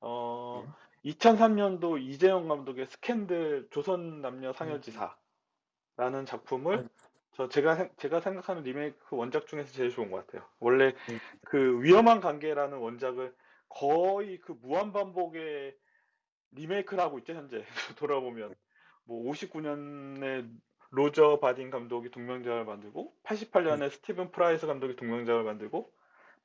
어, 0.01 0.63
음. 0.65 0.73
2003년도 1.05 2.01
이재용 2.01 2.47
감독의 2.47 2.87
스캔들 2.87 3.67
조선 3.69 4.21
남녀 4.21 4.51
상열지사라는 4.53 6.25
작품을 6.25 6.79
음. 6.79 6.89
저 7.35 7.47
제가 7.49 7.75
생- 7.75 7.91
제가 7.97 8.21
생각하는 8.21 8.63
리메이크 8.63 9.15
원작 9.15 9.45
중에서 9.47 9.71
제일 9.71 9.91
좋은 9.91 10.09
것 10.09 10.25
같아요. 10.25 10.47
원래 10.59 10.93
음. 11.09 11.19
그 11.45 11.81
위험한 11.83 12.21
관계라는 12.21 12.77
원작을 12.79 13.35
거의 13.69 14.39
그 14.39 14.57
무한 14.61 14.91
반복의 14.93 15.75
리메이크를 16.51 17.03
하고 17.03 17.19
있죠 17.19 17.33
현재. 17.33 17.63
돌아보면. 17.97 18.55
뭐 19.05 19.31
59년에 19.31 20.49
로제 20.91 21.39
바딤 21.39 21.69
감독이 21.69 22.09
동명작을 22.09 22.65
만들고 22.65 23.13
88년에 23.23 23.91
스티븐 23.91 24.31
프리어스 24.31 24.65
감독이 24.65 24.95
동명작을 24.95 25.43
만들고 25.43 25.91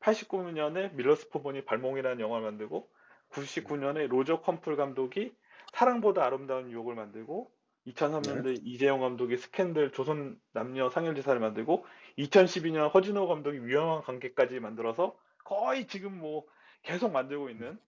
89년에 0.00 0.94
밀로스 0.94 1.28
포먼이 1.28 1.64
발몽이라는 1.64 2.20
영화를 2.20 2.44
만들고 2.44 2.90
99년에 3.30 4.08
로저 4.08 4.40
컴블 4.40 4.76
감독이 4.76 5.34
사랑보다 5.72 6.24
아름다운 6.24 6.70
유혹을 6.70 6.94
만들고 6.94 7.50
2003년도에 7.86 8.60
이재용 8.64 9.00
감독이 9.00 9.36
스캔들 9.36 9.92
조선 9.92 10.38
남녀 10.52 10.90
상열지사를 10.90 11.40
만들고 11.40 11.86
2012년 12.18 12.92
허진호 12.92 13.26
감독이 13.28 13.64
위험한 13.64 14.02
관계까지 14.02 14.60
만들어서 14.60 15.16
거의 15.44 15.86
지금 15.86 16.18
뭐 16.18 16.44
계속 16.82 17.12
만들고 17.12 17.50
있는 17.50 17.78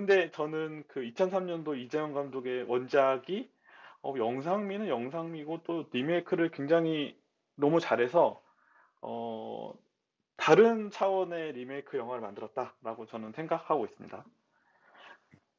근데 0.00 0.30
저는 0.30 0.84
그 0.88 1.00
2003년도 1.02 1.78
이재용 1.78 2.14
감독의 2.14 2.62
원작이 2.62 3.50
어, 4.02 4.14
영상미는 4.16 4.88
영상미고 4.88 5.60
또 5.64 5.84
리메이크를 5.92 6.52
굉장히 6.52 7.14
너무 7.54 7.80
잘해서 7.80 8.40
어, 9.02 9.74
다른 10.38 10.90
차원의 10.90 11.52
리메이크 11.52 11.98
영화를 11.98 12.22
만들었다라고 12.22 13.04
저는 13.08 13.32
생각하고 13.32 13.84
있습니다. 13.84 14.24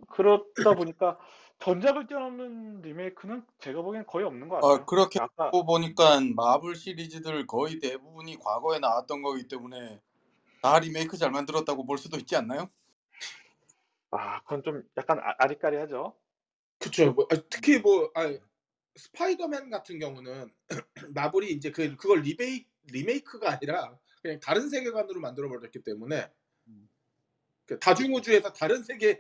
그렇다 0.10 0.74
보니까 0.74 1.20
전작을 1.60 2.08
뛰어넘는 2.08 2.82
리메이크는 2.82 3.46
제가 3.60 3.84
보기엔 3.84 4.08
거의 4.08 4.26
없는 4.26 4.50
것 4.50 4.56
같아요. 4.56 4.74
아, 4.74 4.86
그렇게 4.86 5.20
아까 5.20 5.52
또 5.52 5.64
보니까 5.64 6.20
마블 6.36 6.74
시리즈들 6.74 7.46
거의 7.46 7.80
대부분이 7.80 8.40
과거에 8.40 8.80
나왔던 8.80 9.22
거기 9.22 9.48
때문에 9.48 10.02
다 10.64 10.80
리메이크 10.80 11.16
잘 11.18 11.30
만들었다고 11.30 11.86
볼 11.86 12.00
수도 12.00 12.18
있지 12.18 12.36
않나요? 12.36 12.72
아 14.12 14.42
그건 14.44 14.64
좀 14.64 14.84
약간 14.98 15.20
아, 15.20 15.36
아리까리하죠. 15.40 16.16
그쵸. 16.80 17.14
뭐, 17.14 17.28
아, 17.32 17.36
특히 17.50 17.80
뭐 17.80 18.12
아, 18.14 18.34
스파이더맨 18.96 19.70
같은 19.70 20.00
경우는 20.00 20.50
마블이 21.16 21.52
이제 21.52 21.72
그 21.72 21.96
그걸 21.96 22.22
리베이 22.22 22.66
리메이크가 22.92 23.52
아니라 23.52 23.98
그냥 24.22 24.40
다른 24.40 24.70
세계관으로 24.70 25.20
만들어 25.20 25.48
버렸기 25.48 25.84
때문에 25.84 26.30
음. 26.68 26.90
그 27.66 27.80
다중우주에서 27.80 28.54
다른 28.54 28.84
세계 28.84 29.18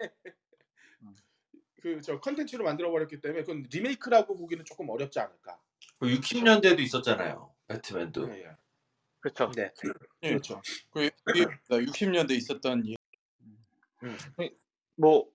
음. 1.01 1.15
그저 1.81 2.19
컨텐츠로 2.19 2.63
만들어 2.63 2.91
버렸기 2.91 3.21
때문에 3.21 3.41
그건 3.41 3.63
리메이크라고 3.71 4.35
보기는 4.35 4.63
조금 4.65 4.89
어렵지 4.89 5.19
않을까. 5.19 5.59
60년대도 5.99 6.77
그 6.77 6.81
있었잖아요. 6.81 7.55
배트맨도. 7.67 8.29
예, 8.33 8.43
예. 8.43 8.57
그렇죠. 9.19 9.51
네. 9.55 9.71
예. 10.23 10.29
그렇죠. 10.29 10.61
그 10.91 11.09
60년대 11.69 12.31
있었던 12.31 12.85
이- 12.85 12.95
뭐 15.01 15.27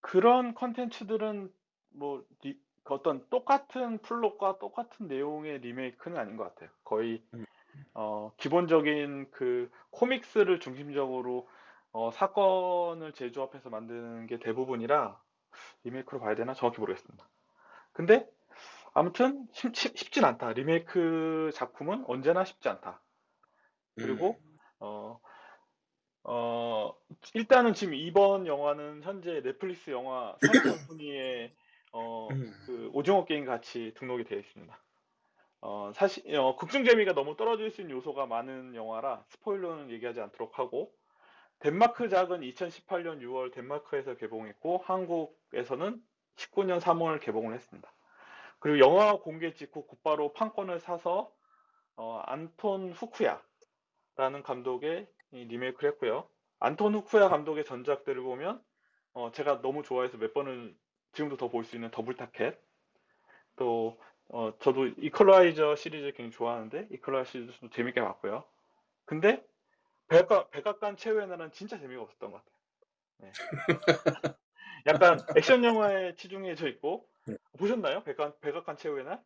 그런 0.00 0.54
컨텐츠들은 0.54 1.52
뭐 1.90 2.24
리- 2.42 2.60
그 2.84 2.94
어떤 2.94 3.28
똑같은 3.30 3.98
플롯과 3.98 4.58
똑같은 4.60 5.08
내용의 5.08 5.58
리메이크는 5.58 6.16
아닌 6.16 6.36
것 6.36 6.44
같아요. 6.44 6.70
거의 6.84 7.24
음. 7.34 7.44
어, 7.94 8.32
기본적인 8.36 9.30
그 9.32 9.70
코믹스를 9.90 10.60
중심적으로 10.60 11.48
어, 11.92 12.10
사건을 12.12 13.12
재조합해서 13.12 13.70
만드는 13.70 14.26
게 14.26 14.38
대부분이라 14.38 15.20
리메이크로 15.84 16.20
봐야 16.20 16.34
되나 16.36 16.54
정확히 16.54 16.80
모르겠습니다. 16.80 17.28
근데 17.92 18.28
아무튼 18.94 19.48
쉽, 19.52 19.74
쉽, 19.74 19.98
쉽진 19.98 20.24
않다. 20.24 20.52
리메이크 20.52 21.50
작품은 21.54 22.04
언제나 22.06 22.44
쉽지 22.44 22.68
않다. 22.68 23.02
그리고 23.96 24.40
어, 24.80 25.20
어, 26.24 26.94
일단은 27.34 27.74
지금 27.74 27.94
이번 27.94 28.46
영화는 28.46 29.02
현재 29.02 29.42
넷플릭스 29.42 29.90
영화 29.90 30.36
선순위에 30.40 31.52
어, 31.92 32.28
음. 32.30 32.52
그 32.66 32.90
오징어 32.92 33.24
게임 33.24 33.44
같이 33.44 33.92
등록이 33.96 34.24
되어 34.24 34.38
있습니다. 34.38 34.78
어, 35.62 35.92
사실 35.94 36.36
어, 36.36 36.56
국중 36.56 36.84
재미가 36.84 37.12
너무 37.14 37.36
떨어질 37.36 37.70
수 37.70 37.80
있는 37.80 37.96
요소가 37.96 38.26
많은 38.26 38.74
영화라 38.74 39.24
스포일러는 39.28 39.90
얘기하지 39.90 40.20
않도록 40.20 40.58
하고 40.58 40.92
덴마크 41.60 42.08
작은 42.08 42.40
2018년 42.40 43.20
6월 43.20 43.52
덴마크에서 43.52 44.16
개봉했고 44.16 44.78
한국에서는 44.84 46.02
19년 46.36 46.80
3월 46.80 47.20
개봉을 47.20 47.54
했습니다. 47.54 47.92
그리고 48.58 48.78
영화 48.78 49.14
공개 49.14 49.54
직후 49.54 49.86
곧바로 49.86 50.32
판권을 50.32 50.80
사서 50.80 51.32
어, 51.96 52.22
안톤 52.26 52.92
후쿠아라는 52.92 54.42
감독의 54.42 55.02
이 55.02 55.21
리메이크를 55.32 55.92
했고요. 55.92 56.28
안톤 56.60 56.94
후쿠아 56.94 57.28
감독의 57.28 57.64
전작들을 57.64 58.22
보면 58.22 58.62
어, 59.14 59.32
제가 59.32 59.62
너무 59.62 59.82
좋아해서 59.82 60.18
몇 60.18 60.32
번은 60.34 60.76
지금도 61.12 61.36
더 61.36 61.48
볼 61.50 61.64
수 61.64 61.76
있는 61.76 61.90
더블 61.90 62.16
타겟 62.16 62.58
또 63.56 64.00
어, 64.28 64.56
저도 64.60 64.86
이퀄라이저 64.86 65.76
시리즈 65.76 66.06
굉장히 66.16 66.30
좋아하는데 66.32 66.88
이퀄라이저 66.92 67.30
시리즈도 67.30 67.70
재밌게 67.70 68.00
봤고요. 68.00 68.44
근데 69.06 69.44
백악, 70.08 70.50
백악관 70.50 70.96
최후의 70.96 71.28
날은 71.28 71.52
진짜 71.52 71.78
재미가 71.78 72.02
없었던 72.02 72.30
것 72.32 72.38
같아요. 72.44 72.56
네. 73.18 73.32
약간 74.86 75.18
액션 75.36 75.64
영화에 75.64 76.14
치중해져 76.16 76.68
있고 76.68 77.08
네. 77.26 77.36
보셨나요? 77.58 78.02
백악, 78.04 78.40
백악관 78.40 78.76
최후의 78.76 79.04
날? 79.04 79.22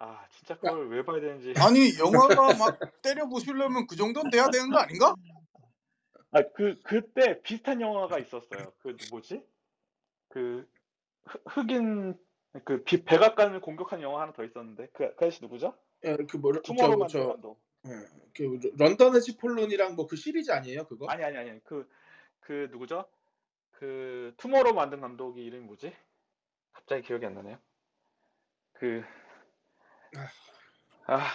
아 0.00 0.26
진짜 0.30 0.56
그걸 0.58 0.88
왜 0.90 1.04
봐야 1.04 1.20
되는지 1.20 1.54
아니 1.58 1.90
영화가 1.98 2.34
막 2.58 3.02
때려 3.02 3.28
부수려면 3.28 3.86
그 3.86 3.96
정도는 3.96 4.30
돼야 4.30 4.48
되는 4.50 4.70
거 4.70 4.78
아닌가? 4.78 5.14
아 6.32 6.42
그 6.54 6.80
그때 6.82 7.42
비슷한 7.42 7.80
영화가 7.80 8.18
있었어요. 8.20 8.72
그 8.80 8.96
뭐지? 9.10 9.44
그 10.30 10.68
흑- 11.24 11.42
흑인 11.46 12.18
그 12.64 12.82
비- 12.84 13.04
백악관을 13.04 13.60
공격한 13.60 14.02
영화 14.02 14.22
하나 14.22 14.32
더 14.32 14.44
있었는데 14.44 14.88
그, 14.94 15.14
그 15.16 15.26
아저씨 15.26 15.42
누구죠? 15.42 15.76
예, 16.04 16.16
그 16.28 16.38
뭐, 16.38 16.52
저, 16.54 16.62
투모로우 16.62 16.85
만든 16.85 17.08
저, 17.08 17.28
감독. 17.28 17.60
예, 17.86 17.90
그 18.36 18.60
London 18.78 19.16
Has 19.16 19.33
Fallen이랑 19.33 19.96
뭐 19.96 20.06
그 20.06 20.16
시리즈 20.16 20.50
아니에요 20.52 20.84
그거? 20.86 21.06
아니 21.08 21.24
아니 21.24 21.36
아니 21.38 21.62
그 21.64 21.88
그 22.40 22.68
누구죠? 22.72 23.04
그 23.72 24.34
투모로우 24.38 24.74
만든 24.74 25.00
감독이 25.00 25.44
이름이 25.44 25.64
뭐지? 25.66 25.94
갑자기 26.72 27.02
기억이 27.02 27.26
안 27.26 27.34
나네요. 27.34 27.58
그 28.74 29.02
아, 31.06 31.26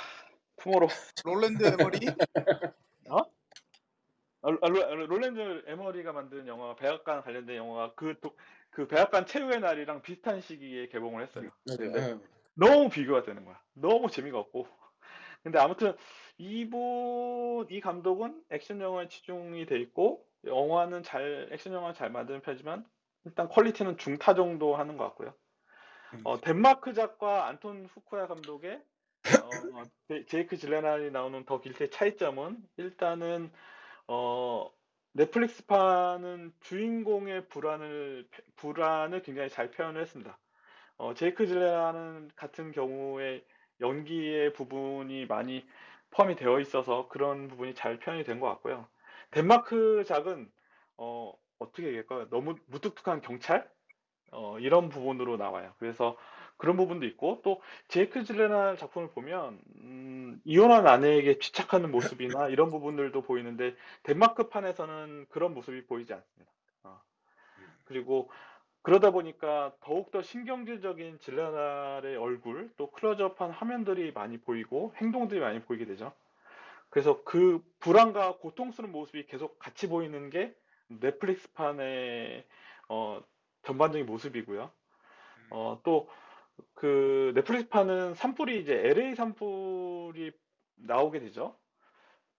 투모로우 0.57 0.89
롤랜드 1.23 1.63
에머리히 1.65 1.99
어? 3.09 3.17
아, 4.41 4.49
로- 4.51 4.59
아, 4.61 4.67
로- 4.67 5.07
롤랜드 5.07 5.63
에머리히가 5.67 6.13
만든 6.13 6.47
영화 6.47 6.75
백악관 6.75 7.23
관련된 7.23 7.55
영화가 7.55 7.93
그, 7.95 8.19
도- 8.19 8.37
그 8.69 8.87
백악관 8.87 9.25
최후의 9.25 9.59
날이랑 9.59 10.01
비슷한 10.01 10.41
시기에 10.41 10.87
개봉을 10.87 11.23
했어요. 11.23 11.49
맞아요. 11.65 11.77
근데 11.91 12.11
예. 12.11 12.19
너무 12.53 12.89
비교가 12.89 13.23
되는 13.23 13.43
거야. 13.43 13.59
너무 13.73 14.09
재미가 14.09 14.37
없고. 14.37 14.67
근데 15.43 15.59
아무튼 15.59 15.95
이분 16.37 17.67
이 17.69 17.79
감독은 17.81 18.43
액션 18.49 18.81
영화에 18.81 19.07
치중이 19.07 19.65
돼 19.65 19.79
있고 19.79 20.27
영화는 20.43 21.03
잘 21.03 21.49
액션 21.51 21.73
영화 21.73 21.93
잘 21.93 22.11
만드는 22.11 22.41
편이지만 22.41 22.85
일단 23.25 23.47
퀄리티는 23.49 23.97
중타 23.97 24.35
정도 24.35 24.75
하는 24.75 24.97
것 24.97 25.05
같고요. 25.05 25.33
어, 26.23 26.39
덴마크 26.41 26.93
작가 26.93 27.47
안톤 27.47 27.85
후쿠야 27.93 28.27
감독의 28.27 28.81
어, 29.41 29.63
어, 29.73 29.83
제- 30.09 30.25
제이크 30.25 30.57
질레날이 30.57 31.11
나오는 31.11 31.45
더 31.45 31.61
길트의 31.61 31.91
차이점은 31.91 32.57
일단은 32.77 33.51
어, 34.07 34.71
넷플릭스판은 35.13 36.53
주인공의 36.61 37.49
불안을 37.49 38.29
불안을 38.57 39.23
굉장히 39.23 39.49
잘 39.49 39.71
표현을 39.71 40.01
했습니다. 40.01 40.37
어, 40.97 41.13
제이크 41.15 41.47
질레난 41.47 42.31
같은 42.35 42.71
경우에 42.71 43.45
연기의 43.81 44.53
부분이 44.53 45.25
많이 45.27 45.65
포함이 46.11 46.35
되어 46.35 46.59
있어서 46.61 47.07
그런 47.09 47.47
부분이 47.49 47.75
잘 47.75 47.99
표현이 47.99 48.23
된 48.25 48.39
것 48.39 48.47
같고요. 48.49 48.87
덴마크 49.31 50.03
작은 50.07 50.51
어, 50.97 51.33
어떻게 51.59 51.87
얘기할까요? 51.87 52.29
너무 52.29 52.55
무뚝뚝한 52.67 53.21
경찰 53.21 53.69
어, 54.35 54.59
이런 54.59 54.89
부분으로 54.89 55.37
나와요. 55.37 55.73
그래서 55.79 56.17
그런 56.57 56.77
부분도 56.77 57.05
있고 57.07 57.41
또 57.43 57.61
제이크 57.87 58.23
질레날 58.23 58.77
작품을 58.77 59.09
보면 59.09 59.59
음, 59.81 60.41
이혼한 60.45 60.87
아내에게 60.87 61.39
집착하는 61.39 61.91
모습이나 61.91 62.47
이런 62.47 62.69
부분들도 62.69 63.21
보이는데 63.21 63.75
덴마크 64.03 64.49
판에서는 64.49 65.27
그런 65.29 65.53
모습이 65.53 65.85
보이지 65.85 66.13
않습니다. 66.13 66.51
어. 66.83 67.01
그리고 67.85 68.29
그러다 68.83 69.11
보니까 69.11 69.73
더욱더 69.81 70.21
신경질적인 70.21 71.19
질레날의 71.19 72.17
얼굴 72.17 72.69
또 72.77 72.91
클로즈업한 72.91 73.51
화면들이 73.51 74.11
많이 74.13 74.37
보이고 74.37 74.93
행동들이 74.97 75.39
많이 75.39 75.59
보이게 75.61 75.85
되죠. 75.85 76.13
그래서 76.89 77.21
그 77.23 77.61
불안과 77.79 78.37
고통스러운 78.37 78.91
모습이 78.91 79.25
계속 79.25 79.59
같이 79.59 79.89
보이는 79.89 80.29
게 80.29 80.55
넷플릭스판의 80.87 82.45
어, 82.87 83.21
전반적인 83.65 84.05
모습이고요. 84.05 84.71
어, 85.51 85.81
또 85.83 86.07
그 86.73 87.31
넷플릭스판은 87.35 88.13
산불이 88.15 88.61
이제 88.61 88.73
LA 88.73 89.15
산불이 89.15 90.31
나오게 90.75 91.19
되죠. 91.19 91.57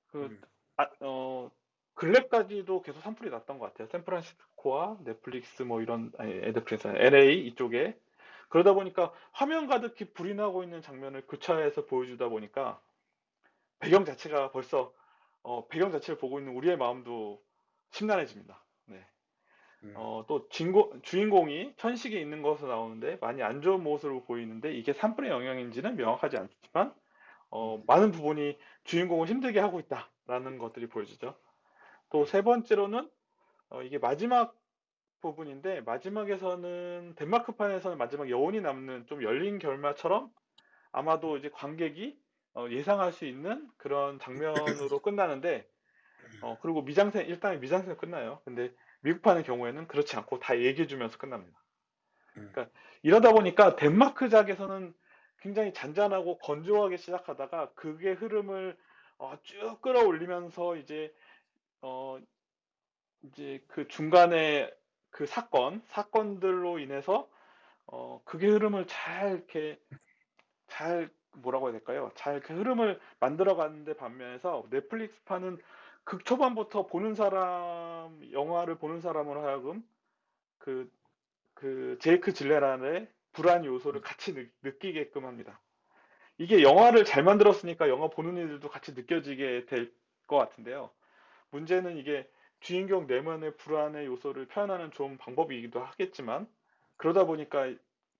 그 0.08 0.24
음. 0.26 0.40
아, 0.76 0.86
어, 1.00 1.50
근래까지도 1.94 2.82
계속 2.82 3.00
산불이 3.00 3.30
났던 3.30 3.58
것 3.58 3.66
같아요. 3.66 3.88
샌프란시스코와 3.88 4.98
넷플릭스 5.04 5.62
뭐 5.62 5.80
이런 5.80 6.12
아니 6.18 6.34
넷플릭스 6.34 6.88
LA 6.88 7.46
이쪽에 7.46 7.98
그러다 8.48 8.74
보니까 8.74 9.12
화면 9.32 9.66
가득히 9.66 10.12
불이 10.12 10.34
나고 10.34 10.62
있는 10.62 10.82
장면을 10.82 11.26
교차해서 11.26 11.86
보여주다 11.86 12.28
보니까 12.28 12.80
배경 13.78 14.04
자체가 14.04 14.52
벌써 14.52 14.92
어, 15.42 15.66
배경 15.68 15.90
자체를 15.90 16.18
보고 16.18 16.38
있는 16.38 16.54
우리의 16.54 16.76
마음도 16.76 17.42
심란해집니다. 17.90 18.62
네. 19.80 19.90
음. 19.90 19.94
어, 19.96 20.24
또 20.28 20.48
진고, 20.48 20.92
주인공이 21.02 21.74
천식에 21.76 22.20
있는 22.20 22.42
것으로 22.42 22.68
나오는데 22.68 23.18
많이 23.20 23.42
안 23.42 23.62
좋은 23.62 23.82
모습으로 23.82 24.24
보이는데 24.24 24.72
이게 24.72 24.92
산불의 24.92 25.30
영향인지는 25.30 25.96
명확하지 25.96 26.38
않지만 26.38 26.94
어, 27.50 27.82
많은 27.86 28.10
부분이 28.12 28.58
주인공을 28.84 29.28
힘들게 29.28 29.60
하고 29.60 29.80
있다라는 29.80 30.58
것들이 30.58 30.88
보여지죠. 30.88 31.34
또 32.10 32.24
세 32.24 32.42
번째로는 32.42 33.10
어, 33.70 33.82
이게 33.82 33.98
마지막 33.98 34.54
부분인데 35.20 35.80
마지막에서는 35.82 37.14
덴마크판에서는 37.16 37.98
마지막 37.98 38.30
여운이 38.30 38.60
남는 38.60 39.06
좀 39.06 39.22
열린 39.22 39.58
결말처럼 39.58 40.30
아마도 40.92 41.36
이제 41.36 41.50
관객이 41.50 42.18
어, 42.54 42.66
예상할 42.70 43.12
수 43.12 43.26
있는 43.26 43.68
그런 43.76 44.18
장면으로 44.18 45.00
끝나는데 45.00 45.68
어, 46.42 46.58
그리고 46.62 46.82
미장센 46.82 47.26
일단 47.26 47.60
미장센 47.60 47.96
끝나요. 47.96 48.40
근데 48.44 48.72
미국판의 49.06 49.44
경우에는 49.44 49.86
그렇지 49.86 50.16
않고 50.16 50.40
다 50.40 50.58
얘기해주면서 50.58 51.18
끝납니다. 51.18 51.62
음. 52.36 52.50
그러니까 52.52 52.68
이러다 53.02 53.32
보니까 53.32 53.76
덴마크작에서는 53.76 54.92
굉장히 55.38 55.72
잔잔하고 55.72 56.38
건조하게 56.38 56.96
시작하다가 56.96 57.72
그게 57.74 58.12
흐름을 58.12 58.76
어, 59.18 59.38
쭉 59.44 59.80
끌어올리면서 59.80 60.76
이제 60.76 61.14
어 61.82 62.18
이제 63.22 63.62
그 63.68 63.86
중간에 63.88 64.70
그 65.10 65.26
사건 65.26 65.82
사건들로 65.86 66.78
인해서 66.80 67.28
어 67.86 68.20
그게 68.24 68.48
흐름을 68.48 68.86
잘 68.88 69.36
이렇게 69.36 69.78
잘 70.66 71.08
뭐라고 71.32 71.66
해야 71.66 71.72
될까요? 71.72 72.10
잘 72.16 72.34
이렇게 72.34 72.54
흐름을 72.54 72.98
만들어 73.20 73.54
가는데 73.54 73.94
반면에서 73.94 74.66
넷플릭스판은 74.70 75.58
극 76.06 76.24
초반부터 76.26 76.88
보는 76.88 77.16
사람 77.16 78.20
영화를 78.32 78.76
보는 78.78 79.02
사람으로 79.02 79.42
하여금 79.44 79.84
그, 80.58 80.90
그 81.54 81.98
제이크 82.02 82.34
질레란의 82.34 83.08
불안 83.32 83.64
요소를 83.66 84.02
같이 84.02 84.34
느, 84.34 84.48
느끼게끔 84.62 85.26
합니다. 85.26 85.60
이게 86.38 86.62
영화를 86.62 87.04
잘 87.04 87.24
만들었으니까 87.24 87.88
영화 87.90 88.08
보는 88.08 88.36
이들도 88.38 88.70
같이 88.70 88.94
느껴지게 88.94 89.66
될 89.66 89.94
것 90.26 90.36
같은데요. 90.38 90.90
문제는 91.50 91.96
이게 91.96 92.28
주인공 92.60 93.06
내면의 93.06 93.56
불안의 93.56 94.06
요소를 94.06 94.46
표현하는 94.48 94.90
좋은 94.92 95.18
방법이기도 95.18 95.80
하겠지만 95.80 96.48
그러다 96.96 97.26
보니까 97.26 97.72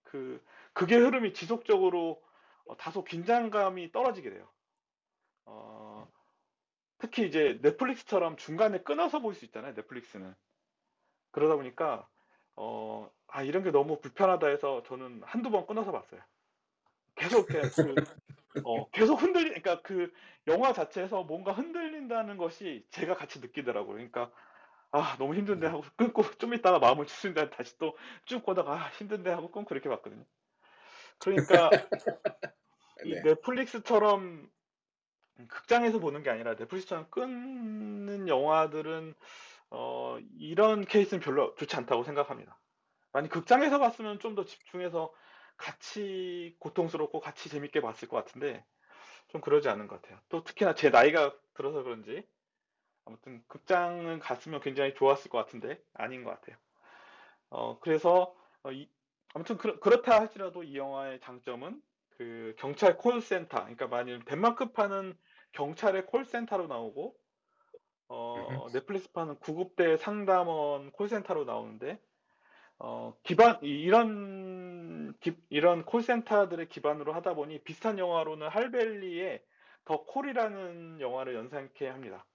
그 0.05 0.43
그게 0.73 0.97
흐름이 0.97 1.35
지속적으로 1.35 2.23
어, 2.67 2.77
다소 2.77 3.05
긴장감이 3.05 3.93
떨어지게 3.93 4.31
돼요. 4.31 4.49
어, 5.47 6.09
특히 6.99 7.27
이제 7.27 7.59
넷플릭스처럼 7.63 8.37
중간에 8.37 8.83
끊어서 8.83 9.21
볼 9.21 9.35
수 9.35 9.45
있잖아요. 9.47 9.75
넷플릭스는. 9.75 10.35
그러다 11.33 11.57
보니까 11.57 12.09
어, 12.57 13.11
아 13.29 13.43
이런 13.43 13.63
게 13.65 13.71
너무 13.71 14.01
불편하다 14.01 14.47
해서 14.49 14.83
저는 14.85 15.23
한두 15.25 15.51
번 15.51 15.67
끊어서 15.67 15.93
봤어요. 15.93 16.23
계속 17.17 17.49
그냥 17.49 17.71
그 17.77 18.01
어, 18.63 18.91
계속 18.91 19.17
흔들리 19.23 19.51
그러니까 19.51 19.83
그 19.83 20.13
영화 20.49 20.73
자체에서 20.73 21.25
뭔가 21.25 21.53
흔들린다는 21.53 22.37
것이 22.39 22.87
제가 22.91 23.15
같이 23.17 23.41
느끼더라고요. 23.41 23.95
그러니까 23.95 24.33
아 24.93 25.17
너무 25.19 25.35
힘든데 25.37 25.67
하고 25.69 25.85
끊고 25.97 26.23
좀 26.39 26.55
있다가 26.55 26.79
마음을 26.81 27.07
추스린 27.07 27.35
다음에 27.35 27.51
다시 27.51 27.79
또 27.79 27.97
쭉 28.27 28.45
보다가 28.45 28.73
아 28.75 28.89
힘든데 28.91 29.31
하고 29.31 29.51
끊고 29.53 29.75
이렇게 29.75 29.89
봤거든요. 29.91 30.25
그러니까 31.19 31.77
이 33.03 33.17
네. 33.17 33.23
넷플릭스처럼 33.23 34.51
극장에서 35.49 35.99
보는 35.99 36.23
게 36.23 36.31
아니라 36.31 36.55
넷플릭스처럼 36.57 37.07
끊는 37.11 38.29
영화들은 38.29 39.15
어, 39.71 40.19
이런 40.39 40.85
케이스는 40.85 41.21
별로 41.23 41.55
좋지 41.57 41.77
않다고 41.77 42.05
생각합니다. 42.05 42.59
만약 43.13 43.31
극장에서 43.31 43.79
봤으면 43.81 44.21
좀 44.21 44.37
더 44.37 44.45
집중해서 44.45 45.13
같이 45.57 46.57
고통스럽고 46.61 47.21
같이 47.21 47.49
재밌게 47.51 47.81
봤을 47.83 48.09
것 48.09 48.17
같은데 48.19 48.65
좀 49.29 49.41
그러지 49.43 49.69
않은 49.71 49.89
것 49.89 50.03
같아요. 50.03 50.21
또 50.31 50.45
특히나 50.45 50.75
제 50.75 50.91
나이가 50.91 51.35
들어서 51.55 51.83
그런지 51.83 52.27
아무튼 53.07 53.43
극장은 53.49 54.21
갔으면 54.21 54.61
굉장히 54.61 54.95
좋았을 54.95 55.31
것 55.31 55.39
같은데 55.39 55.81
아닌 55.95 56.25
것 56.25 56.31
같아요. 56.33 56.57
어, 57.51 57.79
그래서 57.81 58.35
어, 58.63 58.73
이- 58.73 58.89
아무튼 59.35 59.57
그, 59.57 59.79
그렇다 59.81 60.19
할지라도 60.21 60.63
이 60.63 60.77
영화의 60.77 61.21
장점은 61.21 61.81
그 62.17 62.55
경찰 62.59 62.97
콜센터, 62.97 63.59
그러니까 63.61 63.87
만일 63.89 64.25
덴마크판은 64.25 65.17
경찰의 65.53 66.07
콜센터로 66.07 66.67
나오고 66.67 67.17
어, 68.09 68.67
넷플릭스판은 68.73 69.41
구급대 69.41 69.97
상담원 69.97 70.93
콜센터로 70.93 71.45
나오는데 71.45 72.01
어, 72.79 73.17
기반 73.23 73.59
이- 73.63 73.69
이런 73.83 75.15
기- 75.21 75.37
이런 75.49 75.85
콜센터들의 75.85 76.69
기반으로 76.69 77.13
하다 77.15 77.35
보니 77.35 77.63
비슷한 77.65 77.99
영화로는 77.99 78.49
할벨리의 78.49 79.43
더 79.85 80.05
콜이라는 80.05 81.01
영화를 81.01 81.35
연상케 81.35 81.89
합니다. 81.89 82.27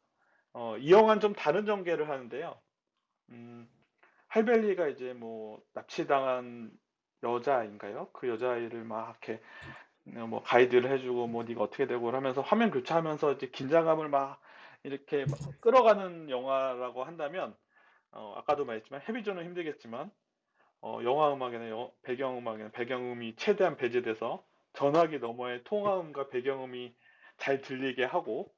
어, 0.54 0.78
이 0.78 0.92
영화는 0.92 1.22
좀 1.22 1.34
다른 1.34 1.66
전개를 1.66 2.10
하는데요. 2.10 2.60
음, 3.30 3.70
할벨리가 4.28 4.88
이제 4.88 5.14
뭐 5.14 5.62
납치당한 5.74 6.72
여자인가요? 7.24 8.10
그 8.14 8.28
여자아이를 8.28 8.84
막 8.84 9.10
이렇게 9.10 9.42
어, 10.16 10.28
뭐 10.28 10.42
가이드를 10.44 10.92
해주고 10.92 11.28
뭐 11.28 11.44
네가 11.44 11.62
어떻게 11.64 11.86
되고 11.88 12.12
하면서 12.12 12.42
화면 12.42 12.72
교차하면서 12.72 13.34
이제 13.34 13.48
긴장감을 13.50 14.10
막 14.10 14.42
이렇게 14.84 15.26
막 15.26 15.42
끌어가는 15.62 16.30
영화라고 16.30 17.04
한다면 17.04 17.56
어, 18.12 18.36
아까도 18.38 18.66
말했지만 18.66 19.02
헤비존은 19.08 19.46
힘들겠지만 19.46 20.12
어, 20.82 21.00
영화 21.04 21.34
음악에는 21.34 21.70
영- 21.70 21.92
배경 22.04 22.38
음악에는 22.38 22.72
배경음이 22.72 23.36
최대한 23.38 23.78
배제돼서 23.78 24.46
전화기 24.74 25.20
너머의 25.20 25.64
통화음과 25.66 26.30
배경음이 26.30 26.96
잘 27.38 27.62
들리게 27.62 28.04
하고 28.06 28.54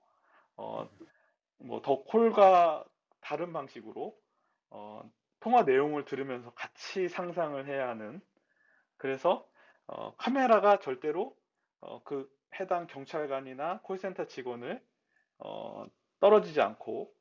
어, 0.58 0.90
뭐 1.60 1.82
더 1.82 2.04
콜과 2.04 2.86
다른 3.22 3.54
방식으로 3.54 4.16
어, 4.72 5.12
통화 5.40 5.64
내용을 5.64 6.06
들으면서 6.06 6.52
같이 6.54 7.10
상상을 7.10 7.66
해야 7.68 7.90
하는 7.90 8.22
그래서 8.98 9.48
어, 9.88 10.16
카메라가 10.16 10.80
절대로 10.80 11.36
어, 11.82 12.02
그 12.04 12.30
해당 12.60 12.88
경찰관이나 12.88 13.82
콜센터 13.82 14.28
직원을 14.28 14.82
어, 15.40 15.86
떨어지지 16.20 16.62
않고 16.62 17.14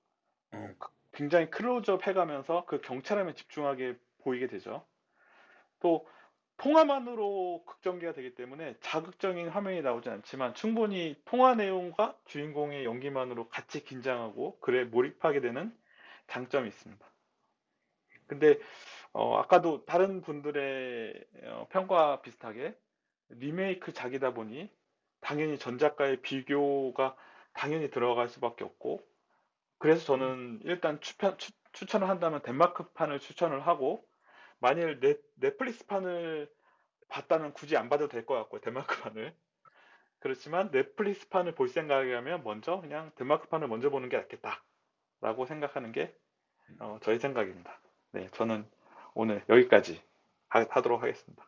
어, 0.53 0.57
음. 0.57 0.75
그- 0.79 0.91
굉장히 1.13 1.51
클로즈업 1.51 2.07
해가면서 2.07 2.65
그 2.67 2.81
경찰함에 2.81 3.35
집중하게 3.35 3.99
보이게 4.23 4.47
되죠. 4.47 4.87
또 5.81 6.09
통화만으로 6.59 7.65
극전개가 7.67 8.13
되기 8.13 8.35
때문에 8.35 8.77
자극적인 8.81 9.49
화면이 9.49 9.83
나오지 9.83 10.09
않지만 10.09 10.55
충분히 10.55 11.21
통화 11.25 11.55
내용과 11.55 12.17
주인공의 12.27 12.85
연기만으로 12.85 13.49
같이 13.49 13.83
긴장하고 13.85 14.61
글에 14.61 14.85
몰입하게 14.85 15.41
되는 15.41 15.77
장점이 16.29 16.69
있습니다. 16.69 17.05
근데 18.27 18.59
어, 19.13 19.37
아까도 19.39 19.85
다른 19.85 20.23
분들의 20.23 21.27
어, 21.45 21.67
평가와 21.71 22.23
비슷하게 22.23 22.77
리메이크 23.31 23.93
작이다 23.93 24.35
보니 24.35 24.71
당연히 25.21 25.59
전작과의 25.59 26.23
비교가 26.23 27.17
당연히 27.55 27.91
들어갈 27.91 28.29
수밖에 28.29 28.65
없고 28.65 29.01
그래서 29.79 30.05
저는 30.05 30.61
일단 30.65 31.01
추천, 31.01 31.39
추, 31.39 31.53
추천을 31.73 32.09
한다면 32.09 32.43
덴마크판을 32.43 33.21
추천을 33.21 33.67
하고 33.67 34.07
만일 34.61 35.01
넷, 35.01 35.21
넷플릭스판을 35.37 36.51
봤다면 37.09 37.53
굳이 37.55 37.77
안 37.77 37.89
봐도 37.89 38.09
될 38.09 38.27
것 38.27 38.35
같고요 38.37 38.61
덴마크판을 38.63 39.35
그렇지만 40.21 40.71
넷플릭스판을 40.73 41.55
볼 41.55 41.69
생각이라면 41.69 42.45
먼저 42.45 42.81
그냥 42.81 43.11
덴마크판을 43.17 43.69
먼저 43.69 43.91
보는 43.91 44.09
게 44.09 44.17
낫겠다라고 44.19 45.47
생각하는 45.47 45.93
게 45.93 46.15
어, 46.81 46.99
저의 47.03 47.19
생각입니다. 47.19 47.81
네, 48.13 48.29
저는 48.33 48.69
오늘 49.15 49.45
여기까지 49.49 50.01
하, 50.49 50.67
하도록 50.69 51.03
하겠습니다. 51.03 51.47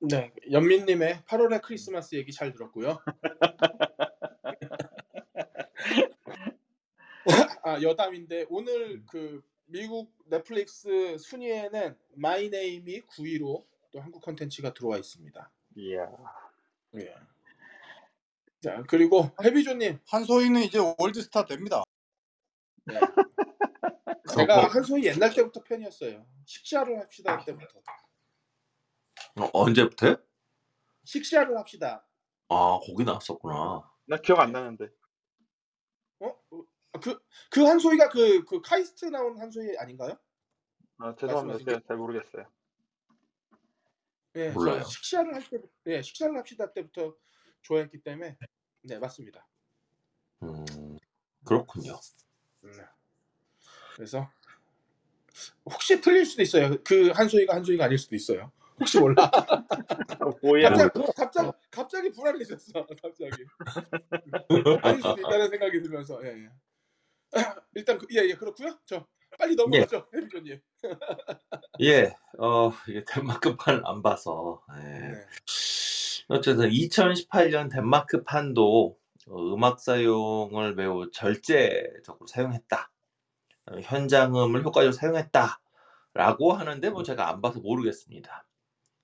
네, 0.00 0.32
연민님의 0.50 1.22
8월의 1.26 1.62
크리스마스 1.62 2.14
얘기 2.14 2.32
잘 2.32 2.52
들었고요. 2.52 2.98
아 7.64 7.82
여담인데 7.82 8.46
오늘 8.48 9.04
그 9.06 9.42
미국 9.66 10.14
넷플릭스 10.26 11.18
순위에는 11.18 11.96
마이 12.14 12.48
네임이 12.48 13.02
9위로 13.02 13.66
또 13.90 14.00
한국 14.00 14.22
컨텐츠가 14.22 14.72
들어와 14.72 14.96
있습니다. 14.96 15.50
이야. 15.76 16.10
예. 16.96 17.14
자 18.62 18.82
그리고 18.88 19.30
해비조님 19.44 19.98
한소희는 20.06 20.62
이제 20.62 20.78
월드스타 20.98 21.44
됩니다. 21.44 21.82
네. 22.86 22.98
제가 24.34 24.68
한소희 24.68 25.04
옛날 25.04 25.32
때부터 25.34 25.62
팬이었어요. 25.62 26.26
식사를 26.44 26.98
합시다 27.00 27.44
때부터. 27.44 27.80
어, 29.40 29.50
언제부터요? 29.52 30.16
식사를 31.04 31.56
합시다. 31.56 32.06
아 32.48 32.78
거기 32.84 33.04
나왔었구나. 33.04 33.90
나 34.06 34.16
기억 34.18 34.40
안 34.40 34.52
나는데. 34.52 34.88
어? 36.20 36.34
그, 37.00 37.18
그 37.50 37.64
한소희가 37.64 38.08
그, 38.08 38.44
그 38.44 38.60
카이스트 38.60 39.06
나온 39.06 39.38
한소희 39.38 39.76
아닌가요? 39.78 40.18
아, 40.98 41.14
죄송합니다. 41.14 41.46
말씀하신 41.46 41.66
제가 41.66 41.80
잘 41.86 41.96
모르겠어요. 41.96 42.50
예, 44.36 44.50
몰라요. 44.50 44.82
저 44.82 44.88
식사를 44.88 45.34
할 45.34 45.48
때, 45.48 45.58
예, 45.86 46.02
식사를 46.02 46.36
합시다 46.36 46.72
때부터 46.72 47.14
좋아했기 47.62 48.02
때문에 48.02 48.36
네 48.82 48.98
맞습니다. 48.98 49.46
음, 50.42 50.98
그렇군요. 51.44 51.98
음. 52.64 52.72
그래서 53.98 54.30
혹시 55.64 56.00
틀릴 56.00 56.24
수도 56.24 56.42
있어요. 56.42 56.76
그 56.84 57.08
한소희가 57.10 57.56
한소희가 57.56 57.86
아닐 57.86 57.98
수도 57.98 58.14
있어요. 58.14 58.52
혹시 58.78 59.00
몰라. 59.00 59.28
갑자기 60.62 60.90
갑자기 61.16 61.50
갑자기 61.68 62.12
불안해졌어. 62.12 62.86
갑자기 63.02 63.44
아닐 64.82 65.02
수도 65.02 65.16
있다는 65.18 65.50
생각이 65.50 65.82
들면서 65.82 66.20
예, 66.24 66.28
예. 66.28 66.48
일단 67.74 67.98
그- 67.98 68.06
예, 68.12 68.28
예 68.28 68.34
그렇고요. 68.34 68.78
저 68.86 69.04
빨리 69.36 69.56
넘어가죠, 69.56 70.06
해비조님. 70.14 70.60
예, 71.80 72.14
어 72.38 72.72
이게 72.88 73.04
덴마크판을 73.04 73.82
안 73.84 74.00
봐서. 74.00 74.62
예. 74.76 75.08
네. 75.08 75.26
어쨌든 76.28 76.70
2018년 76.70 77.68
덴마크 77.70 78.22
판도 78.22 78.96
어, 79.28 79.54
음악 79.54 79.80
사용을 79.80 80.76
매우 80.76 81.10
절제적으로 81.10 82.28
사용했다. 82.28 82.90
어, 83.70 83.78
현장음을 83.80 84.64
효과적으로 84.64 84.92
사용했다라고 84.92 86.52
하는데 86.52 86.90
뭐 86.90 87.02
제가 87.02 87.28
안 87.28 87.40
봐서 87.40 87.60
모르겠습니다. 87.60 88.46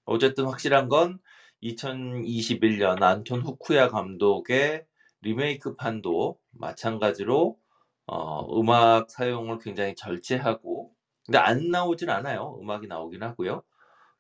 어쨌든 0.05 0.47
확실한 0.47 0.89
건 0.89 1.19
2021년 1.63 3.03
안톤 3.03 3.41
후쿠야 3.43 3.89
감독의 3.89 4.87
리메이크 5.23 5.77
판도 5.77 6.39
마찬가지로 6.51 7.59
어, 8.07 8.61
음악 8.61 9.11
사용을 9.11 9.59
굉장히 9.59 9.95
절제하고 9.95 10.93
근데 11.25 11.39
안 11.39 11.71
나오진 11.71 12.11
않아요. 12.11 12.59
음악이 12.61 12.87
나오긴 12.87 13.23
하고요. 13.23 13.63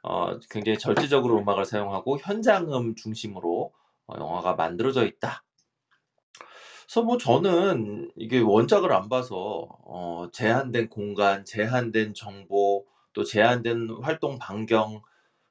어, 0.02 0.38
굉장히 0.50 0.78
절제적으로 0.78 1.38
음악을 1.38 1.66
사용하고 1.66 2.18
현장음 2.18 2.94
중심으로 2.94 3.72
어, 4.06 4.14
영화가 4.18 4.54
만들어져 4.54 5.04
있다. 5.06 5.42
그래서 6.84 7.02
뭐 7.02 7.16
저는 7.18 8.10
이게 8.16 8.40
원작을 8.40 8.92
안 8.92 9.08
봐서 9.08 9.68
어, 9.84 10.28
제한된 10.32 10.88
공간, 10.88 11.44
제한된 11.44 12.14
정보, 12.14 12.86
또 13.12 13.24
제한된 13.24 13.98
활동 14.02 14.38
반경, 14.38 15.02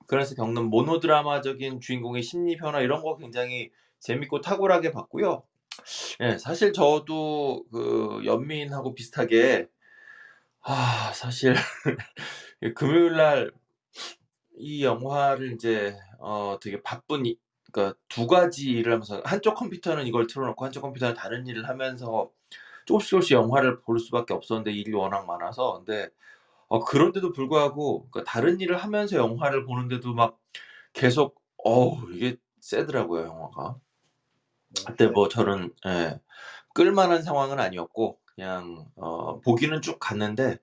그래서 0.08 0.36
겪는 0.36 0.66
모노드라마적인 0.66 1.82
주인공의 1.82 2.24
심리 2.24 2.58
변화 2.58 2.82
이런 2.82 3.02
거 3.04 3.18
굉장히 3.18 3.72
재밌고 4.00 4.42
탁월하게 4.42 4.92
봤고요. 4.92 5.44
예, 6.22 6.38
사실 6.38 6.74
저도 6.74 7.66
그 7.72 8.22
연민하고 8.26 8.96
비슷하게 8.96 9.68
아, 10.62 11.12
사실 11.14 11.56
금요일 12.76 13.14
날 13.18 13.52
이 14.56 14.84
영화를 14.84 15.54
이제 15.54 15.96
어 16.20 16.58
되게 16.62 16.82
바쁜 16.84 17.26
이 17.26 17.38
그러니까 17.74 17.98
두 18.10 18.28
가지 18.28 18.70
일을 18.72 18.94
하면서 18.94 19.22
한쪽 19.26 19.56
컴퓨터는 19.56 20.08
이걸 20.08 20.28
틀어 20.28 20.46
놓고 20.48 20.66
한쪽 20.66 20.82
컴퓨터는 20.82 21.16
다른 21.16 21.48
일을 21.48 21.68
하면서 21.68 22.32
조금씩 22.86 23.10
조금씩 23.12 23.32
영화를 23.34 23.82
볼 23.82 24.00
수밖에 24.00 24.34
없었는데 24.36 24.72
일이 24.74 24.94
워낙 24.94 25.26
많아서 25.26 25.84
근데 25.86 26.10
어 26.70 26.80
그런데도 26.86 27.34
불구하고 27.34 28.10
그러니까 28.12 28.32
다른 28.32 28.62
일을 28.62 28.78
하면서 28.78 29.18
영화를 29.18 29.66
보는데도 29.66 30.14
막 30.16 30.40
계속 30.94 31.42
어우 31.58 32.12
이게 32.14 32.38
세더라고요 32.62 33.26
영화가. 33.28 33.78
그때 34.88 35.08
뭐 35.08 35.28
저는 35.30 35.74
예 35.88 36.20
끌만한 36.74 37.24
상황은 37.24 37.60
아니었고 37.60 38.20
그냥 38.26 38.86
어 38.96 39.40
보기는 39.42 39.82
쭉 39.82 40.00
갔는데 40.00 40.58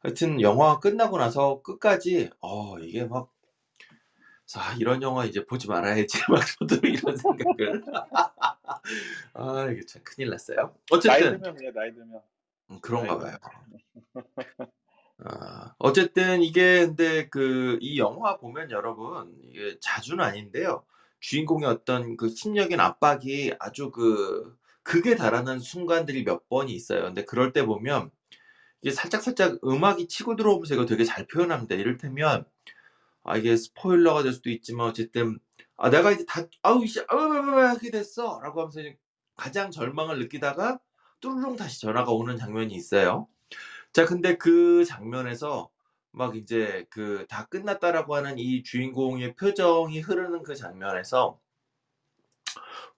하여튼 0.00 0.40
영화가 0.40 0.80
끝나고 0.80 1.18
나서 1.18 1.62
끝까지 1.62 2.30
어 2.40 2.78
이게 2.80 3.04
막' 3.04 3.30
아 4.54 4.74
이런 4.78 5.02
영화 5.02 5.24
이제 5.24 5.44
보지 5.44 5.68
말아야지.' 5.68 6.18
막 6.30 6.40
저도 6.58 6.86
이런 6.86 7.16
생각을 7.16 7.82
아 9.34 9.68
이게 9.70 9.84
참 9.86 10.02
큰일 10.04 10.30
났어요. 10.30 10.74
나이 11.04 11.24
어쨌든 11.24 11.30
들면 11.30 11.56
그래 11.56 11.72
나이 11.74 11.92
들면. 11.92 12.20
음 12.70 12.80
그런가 12.80 13.18
나이 13.18 13.18
봐요. 13.18 13.38
들면. 13.38 13.80
아 15.24 15.74
어쨌든 15.78 16.42
이게 16.42 16.86
근데 16.86 17.28
그 17.28 17.78
이 17.80 17.98
영화 17.98 18.36
보면 18.38 18.70
여러분 18.70 19.34
이게 19.44 19.78
자주는 19.80 20.22
아닌데요. 20.22 20.84
주인공의 21.20 21.68
어떤 21.68 22.16
그 22.16 22.28
심적인 22.28 22.80
압박이 22.80 23.54
아주 23.58 23.90
그 23.90 24.56
극에 24.82 25.16
달하는 25.16 25.58
순간들이 25.58 26.24
몇 26.24 26.48
번이 26.48 26.72
있어요. 26.72 27.02
근데 27.04 27.24
그럴 27.24 27.52
때 27.52 27.64
보면 27.64 28.10
이게 28.82 28.92
살짝 28.94 29.22
살짝 29.22 29.58
음악이 29.64 30.08
치고 30.08 30.36
들어오면서 30.36 30.74
이거 30.74 30.86
되게 30.86 31.04
잘 31.04 31.26
표현합니다. 31.26 31.74
이를테면 31.76 32.44
아 33.26 33.36
이게 33.36 33.56
스포일러가 33.56 34.22
될 34.22 34.32
수도 34.32 34.50
있지만 34.50 34.88
어쨌든 34.88 35.38
"아 35.76 35.90
내가 35.90 36.12
이제 36.12 36.24
다 36.26 36.42
아우 36.62 36.84
이씨 36.84 37.00
아으으으 37.08 37.70
이렇게 37.72 37.90
됐어."라고 37.90 38.60
하면서 38.60 38.80
이제 38.80 38.96
가장 39.36 39.70
절망을 39.70 40.18
느끼다가 40.20 40.80
뚜루룽 41.20 41.56
다시 41.56 41.80
전화가 41.80 42.12
오는 42.12 42.36
장면이 42.38 42.74
있어요. 42.74 43.28
자 43.92 44.06
근데 44.06 44.36
그 44.38 44.84
장면에서 44.84 45.70
막 46.12 46.36
이제 46.36 46.86
그 46.90 47.26
"다 47.28 47.46
끝났다."라고 47.46 48.14
하는 48.16 48.38
이 48.38 48.62
주인공의 48.62 49.36
표정이 49.36 50.00
흐르는 50.00 50.42
그 50.44 50.54
장면에서 50.56 51.40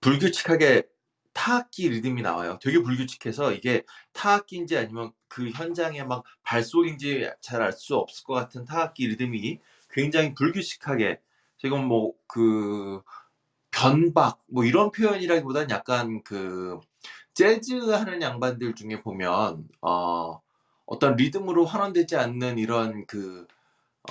불규칙하게 0.00 0.84
타악기 1.32 1.88
리듬이 1.90 2.22
나와요. 2.22 2.58
되게 2.60 2.82
불규칙해서 2.82 3.52
이게 3.52 3.84
타악기인지 4.12 4.76
아니면 4.76 5.12
그 5.28 5.50
현장의 5.50 6.06
막 6.06 6.24
발소리인지 6.42 7.30
잘 7.40 7.62
알 7.62 7.72
수 7.72 7.96
없을 7.96 8.24
것 8.24 8.34
같은 8.34 8.64
타악기 8.64 9.06
리듬이 9.08 9.58
굉장히 9.98 10.34
불규칙하게 10.34 11.20
지금 11.58 11.86
뭐 11.86 12.14
그 12.28 13.02
변박 13.70 14.40
뭐 14.48 14.64
이런 14.64 14.92
표현이라기보다는 14.92 15.70
약간 15.70 16.22
그 16.24 16.78
재즈 17.34 17.90
하는 17.90 18.22
양반들 18.22 18.74
중에 18.74 19.02
보면 19.02 19.68
어 19.82 20.40
어떤 20.86 21.16
리듬으로 21.16 21.64
환원되지 21.66 22.16
않는 22.16 22.58
이런 22.58 23.06
그 23.06 23.46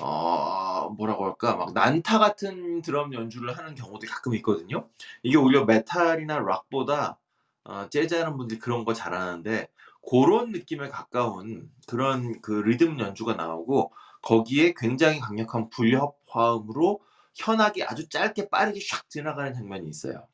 어 0.02 0.90
뭐라고 0.98 1.26
할까 1.26 1.56
막 1.56 1.74
난타 1.74 2.20
같은 2.20 2.82
드럼 2.84 3.14
연주를 3.14 3.58
하는 3.58 3.76
경우도 3.76 4.08
가끔 4.08 4.36
있거든요. 4.36 4.88
이게 5.24 5.38
오히려 5.38 5.66
메탈이나 5.66 6.40
락보다 6.40 7.18
어 7.66 7.90
재즈 7.90 8.16
하는 8.16 8.38
분들이 8.38 8.60
그런 8.60 8.86
거 8.86 8.94
잘하는데 8.94 9.70
고런 10.02 10.52
느낌에 10.52 10.90
가까운 10.90 11.72
그런 11.88 12.42
그 12.42 12.52
리듬 12.54 13.00
연주가 13.00 13.34
나오고 13.34 13.92
거기에 14.22 14.74
굉장히 14.78 15.20
강력한 15.20 15.70
불협 15.70 16.18
화음으로 16.30 17.02
현악이 17.36 17.84
아주 17.84 18.10
짧게 18.10 18.50
빠르게 18.50 18.80
샥 18.80 19.10
지나가는 19.10 19.54
장면이 19.54 19.90
있어요. 19.90 20.28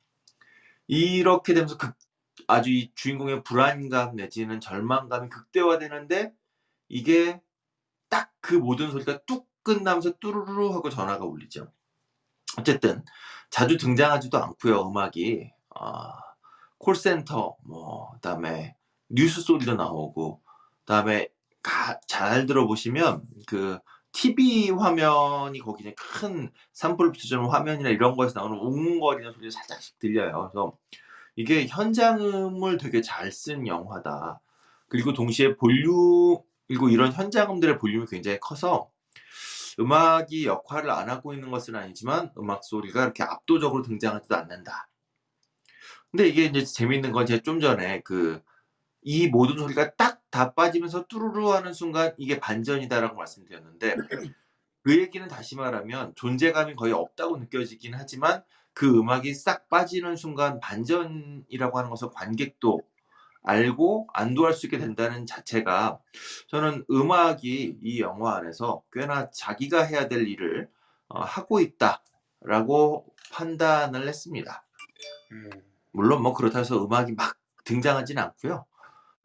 이렇게 0.87 1.53
되면서 1.53 1.77
극 1.77 1.95
아주 2.47 2.71
이 2.71 2.91
주인공의 2.95 3.43
불안감 3.43 4.15
내지는 4.15 4.59
절망감이 4.59 5.29
극대화되는데 5.29 6.33
이게 6.89 7.41
딱 8.09 8.33
그 8.43 8.55
모든 8.55 8.91
소리가 8.91 9.19
뚝 9.25 9.49
끝나면서 9.63 10.11
뚜루루루 10.19 10.73
하고 10.73 10.89
전화가 10.89 11.25
울리죠. 11.25 11.71
어쨌든 12.57 13.03
자주 13.49 13.77
등장하지도 13.77 14.37
않고요 14.37 14.89
음악이. 14.89 15.51
아 15.75 16.13
콜센터 16.77 17.55
뭐 17.63 18.11
그다음에 18.15 18.75
뉴스 19.09 19.41
소리도 19.41 19.75
나오고 19.75 20.41
그다음에 20.79 21.29
가 21.63 21.99
잘 22.07 22.45
들어보시면 22.45 23.23
그 23.47 23.79
TV 24.11 24.69
화면이 24.71 25.59
거기 25.59 25.83
이제 25.83 25.95
큰 25.97 26.51
산불 26.73 27.13
화면이나 27.49 27.89
이런 27.89 28.15
거에서 28.15 28.39
나오는 28.39 28.57
웅웅거리는 28.57 29.33
소리가 29.33 29.51
살짝씩 29.51 29.99
들려요. 29.99 30.49
그래서 30.51 30.77
이게 31.35 31.67
'현장음을 31.67 32.77
되게 32.77 33.01
잘 33.01 33.31
쓴 33.31 33.67
영화다.' 33.67 34.41
그리고 34.89 35.13
동시에 35.13 35.55
볼륨 35.57 36.39
그리고 36.67 36.89
이런 36.89 37.11
현장음들의 37.13 37.79
볼륨이 37.79 38.05
굉장히 38.07 38.39
커서 38.39 38.91
음악이 39.79 40.45
역할을 40.45 40.89
안 40.91 41.09
하고 41.09 41.33
있는 41.33 41.51
것은 41.51 41.75
아니지만 41.75 42.31
음악 42.37 42.63
소리가 42.63 43.03
이렇게 43.03 43.23
압도적으로 43.23 43.83
등장하지도 43.83 44.35
않는다. 44.35 44.89
근데 46.11 46.27
이게 46.27 46.45
인제 46.45 46.63
재밌는 46.65 47.11
건 47.11 47.25
제가 47.25 47.41
좀 47.43 47.59
전에 47.59 48.01
그 48.01 48.41
이 49.03 49.27
모든 49.27 49.57
소리가 49.57 49.95
딱 49.95 50.12
다 50.33 50.55
빠지면서 50.55 51.05
뚜루루 51.05 51.53
하는 51.53 51.73
순간 51.73 52.15
"이게 52.17 52.39
반전이다."라고 52.39 53.15
말씀드렸는데 53.15 53.95
그 54.81 54.97
얘기는 54.97 55.27
다시 55.27 55.55
말하면 55.55 56.13
존재감이 56.15 56.75
거의 56.75 56.91
없다고 56.91 57.37
느껴지긴 57.37 57.93
하지만 57.93 58.43
그 58.73 58.97
음악이 58.97 59.31
싹 59.35 59.69
빠지는 59.69 60.15
순간 60.15 60.59
반전이라고 60.59 61.77
하는 61.77 61.91
것을 61.91 62.09
관객도 62.11 62.81
알고 63.43 64.07
안도할 64.11 64.53
수 64.55 64.65
있게 64.65 64.79
된다는 64.79 65.27
자체가 65.27 65.99
저는 66.47 66.83
'음악이 66.89 67.77
이 67.83 68.01
영화 68.01 68.35
안에서 68.37 68.81
꽤나 68.91 69.29
자기가 69.29 69.83
해야 69.83 70.07
될 70.07 70.27
일을 70.27 70.67
어 71.09 71.21
하고 71.21 71.59
있다.'라고 71.59 73.05
판단을 73.31 74.07
했습니다. 74.07 74.65
음. 75.31 75.51
물론 75.91 76.23
뭐 76.23 76.33
그렇다고 76.33 76.61
해서 76.61 76.83
음악이 76.83 77.11
막 77.11 77.37
등장하지는 77.65 78.23
않고요. 78.23 78.65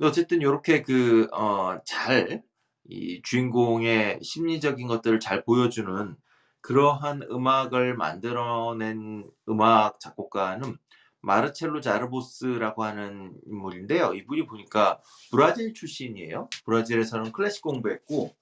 어쨌든 0.01 0.43
요렇게 0.43 0.83
그 0.83 1.29
어 1.33 1.79
잘 1.85 2.43
이 2.91 3.21
주인공의 3.23 4.21
심리적인 4.23 4.87
것들을 4.89 5.21
잘 5.21 5.45
보여주는 5.45 6.17
그러한 6.63 7.23
음악을 7.31 7.95
만들어낸 7.97 9.31
음악 9.49 10.01
작곡가는 10.01 10.77
마르첼로 11.21 11.81
자르보스라고 11.83 12.85
하는 12.85 13.35
인물인데요. 13.47 14.15
이분이 14.15 14.47
보니까 14.47 15.01
브라질 15.31 15.75
출신이에요. 15.75 16.49
브라질에서는 16.65 17.33
클래식 17.33 17.63
공부했고 17.63 18.35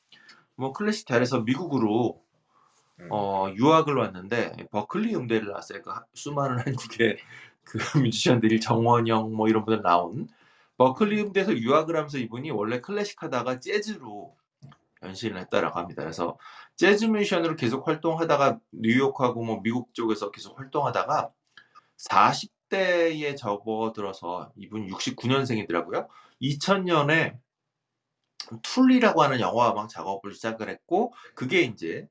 뭐 0.56 0.72
클래식 0.72 1.06
잘해서 1.08 1.40
미국으로 1.40 2.22
음. 3.00 3.08
어 3.10 3.48
유학을 3.56 3.96
왔는데 3.96 4.68
버클리 4.70 5.14
음대를 5.16 5.48
나왔어요. 5.48 5.82
그하 5.82 6.04
수많은 6.14 6.58
한국의 6.60 7.18
그 7.64 7.78
뮤지션들이 7.98 8.60
정원영 8.60 9.32
뭐 9.34 9.48
이런 9.48 9.64
분들 9.64 9.82
나온 9.82 10.28
버클리 10.78 11.20
음대에서 11.22 11.56
유학을 11.56 11.96
하면서 11.96 12.18
이분이 12.18 12.50
원래 12.50 12.80
클래식 12.80 13.22
하다가 13.22 13.60
재즈로 13.60 14.36
변신을 15.00 15.38
했다라고 15.42 15.78
합니다. 15.78 16.02
그래서 16.02 16.38
재즈 16.76 17.06
뮤지션으로 17.06 17.56
계속 17.56 17.86
활동하다가 17.86 18.58
뉴욕하고 18.72 19.44
뭐 19.44 19.60
미국 19.62 19.94
쪽에서 19.94 20.30
계속 20.30 20.58
활동하다가 20.58 21.30
40 21.96 22.52
대에 22.68 23.34
접어들어서 23.36 24.52
이분 24.56 24.88
69 24.88 25.28
년생이더라고요. 25.28 26.08
2000 26.40 26.84
년에 26.84 27.38
툴리라고 28.62 29.22
하는 29.22 29.40
영화 29.40 29.72
음악 29.72 29.88
작업을 29.88 30.32
시작을 30.32 30.68
했고 30.68 31.12
그게 31.34 31.62
인제 31.62 32.08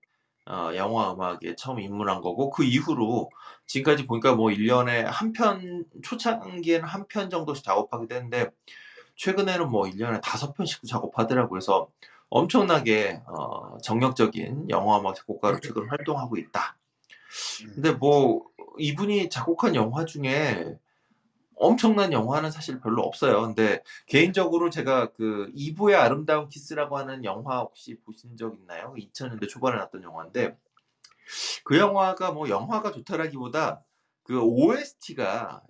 어 0.48 0.72
영화 0.76 1.12
음악에 1.14 1.56
처음 1.56 1.80
입문한 1.80 2.22
거고 2.22 2.50
그 2.52 2.64
이후로 2.64 3.32
지금까지 3.66 4.06
보니까 4.06 4.36
뭐 4.36 4.52
1 4.52 4.68
년에 4.68 5.06
1편 5.06 5.86
초창기에는 6.04 6.88
1편 6.88 7.32
정도씩 7.32 7.64
작업하기도 7.64 8.14
했는데 8.16 8.52
최근에는 9.16 9.70
뭐 9.70 9.88
1 9.88 9.98
년에 9.98 10.20
5 10.20 10.54
편씩도 10.54 10.88
작업하더라고요. 10.88 11.50
그래서 11.50 11.88
엄청나게 12.30 13.22
어 13.28 13.78
정력적인 13.80 14.70
영화 14.70 15.00
음악 15.00 15.16
작곡가로 15.16 15.60
지금 15.62 15.90
활동하고 15.90 16.38
있다. 16.38 16.78
근데 17.74 17.92
뭐 17.92 18.44
이분이 18.78 19.30
작곡한 19.30 19.76
영화 19.76 20.06
중에 20.06 20.78
엄청난 21.58 22.12
영화는 22.12 22.52
사실 22.52 22.80
별로 22.80 23.02
없어요. 23.04 23.42
근데 23.42 23.82
개인적으로 24.08 24.70
제가 24.70 25.12
그 25.14 25.52
이브의 25.54 25.96
아름다운 25.96 26.50
키스라고 26.50 26.98
하는 26.98 27.24
영화 27.24 27.60
혹시 27.60 27.96
보신 28.02 28.36
적 28.38 28.54
있나요? 28.56 28.94
2000 28.98 29.30
년대 29.30 29.48
초반에 29.48 29.78
나왔던 29.78 30.04
영화인데 30.04 30.58
그 31.64 31.78
영화가 31.78 32.32
뭐 32.32 32.50
영화가 32.50 32.92
좋다라기보다 32.92 33.84
그 34.24 34.42
OST가 34.42 35.62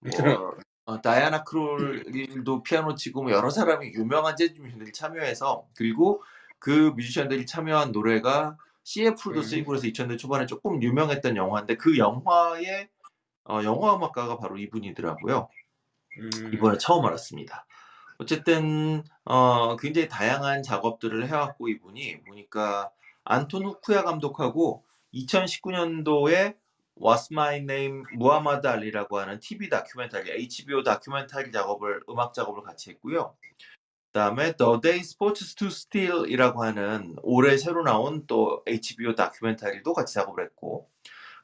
뭐 0.00 0.70
어 0.90 1.00
다이아나 1.00 1.44
크롤도 1.44 2.64
피아노 2.64 2.96
치고 2.96 3.22
뭐 3.22 3.32
여러 3.32 3.48
사람이 3.48 3.92
유명한 3.92 4.36
재즈 4.36 4.60
뮤지션들이 4.60 4.92
참여해서 4.92 5.68
그리고 5.76 6.22
그 6.58 6.92
뮤지션들이 6.96 7.46
참여한 7.46 7.92
노래가 7.92 8.56
CF로도 8.82 9.40
음. 9.40 9.42
쓰이고 9.42 9.68
그래서 9.68 9.86
2000년 9.86 10.18
초반에 10.18 10.46
조금 10.46 10.82
유명했던 10.82 11.36
영화인데 11.36 11.76
그 11.76 11.96
영화의 11.96 12.88
어, 13.48 13.62
영화 13.64 13.96
음악가가 13.96 14.38
바로 14.38 14.58
이분이더라고요. 14.58 15.48
음. 16.18 16.54
이번에 16.54 16.78
처음 16.78 17.04
알았습니다. 17.06 17.66
어쨌든 18.18 19.02
어, 19.24 19.76
굉장히 19.76 20.08
다양한 20.08 20.62
작업들을 20.62 21.26
해왔고 21.26 21.68
이분이 21.68 22.22
보니까 22.24 22.90
안톤 23.24 23.64
후쿠야 23.64 24.02
감독하고 24.02 24.84
2019년도에 25.14 26.56
What's 27.00 27.32
My 27.32 27.56
Name 27.56 28.02
무하마드 28.14 28.66
알리라고 28.66 29.18
하는 29.18 29.40
TV 29.40 29.70
다큐멘터리 29.70 30.30
HBO 30.30 30.82
다큐멘터리 30.82 31.50
작업을 31.50 32.02
음악 32.10 32.34
작업을 32.34 32.62
같이 32.62 32.90
했고요. 32.90 33.34
그다음에 34.12 34.56
The 34.56 34.80
Day 34.82 35.00
Sports 35.00 35.54
to 35.54 35.68
Steal이라고 35.68 36.62
하는 36.62 37.16
올해 37.22 37.56
새로 37.56 37.82
나온 37.84 38.26
또 38.26 38.62
HBO 38.66 39.14
다큐멘터리도 39.14 39.94
같이 39.94 40.14
작업을 40.14 40.44
했고, 40.44 40.90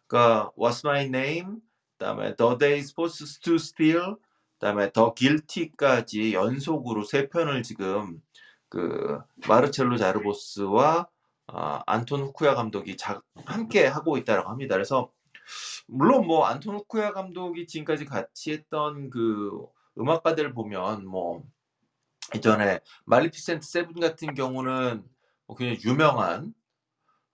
그러니까 0.07 0.51
What's 0.59 0.85
My 0.85 1.05
Name, 1.05 1.59
그다음에 1.99 2.35
The 2.37 2.59
Day 2.59 2.79
Sports 2.81 3.41
to 3.41 3.55
Steal, 3.55 4.17
그다음에 4.59 4.93
The 4.93 5.11
Guilty까지 5.17 6.35
연속으로 6.35 7.05
세 7.05 7.29
편을 7.29 7.63
지금 7.63 8.21
그 8.69 9.19
마르첼로 9.49 9.97
자르보스와 9.97 11.09
아, 11.49 11.83
안톤 11.87 12.21
후쿠야 12.23 12.55
감독이 12.55 12.97
자- 12.97 13.23
함께 13.47 13.87
하고 13.87 14.19
있다라고 14.19 14.51
합니다. 14.51 14.75
그래서 14.75 15.11
물론 15.87 16.27
뭐 16.27 16.45
안톤 16.47 16.75
후쿠야 16.75 17.13
감독이 17.13 17.67
지금까지 17.67 18.05
같이 18.05 18.53
했던 18.53 19.11
그 19.11 19.65
음악가들 19.99 20.53
보면 20.53 21.07
뭐 21.07 21.45
이전에 22.35 22.81
말리피센트 23.05 23.65
세븐 23.67 24.01
같은 24.01 24.35
경우는 24.35 25.05
뭐 25.47 25.57
그냥 25.57 25.77
유명한 25.85 26.53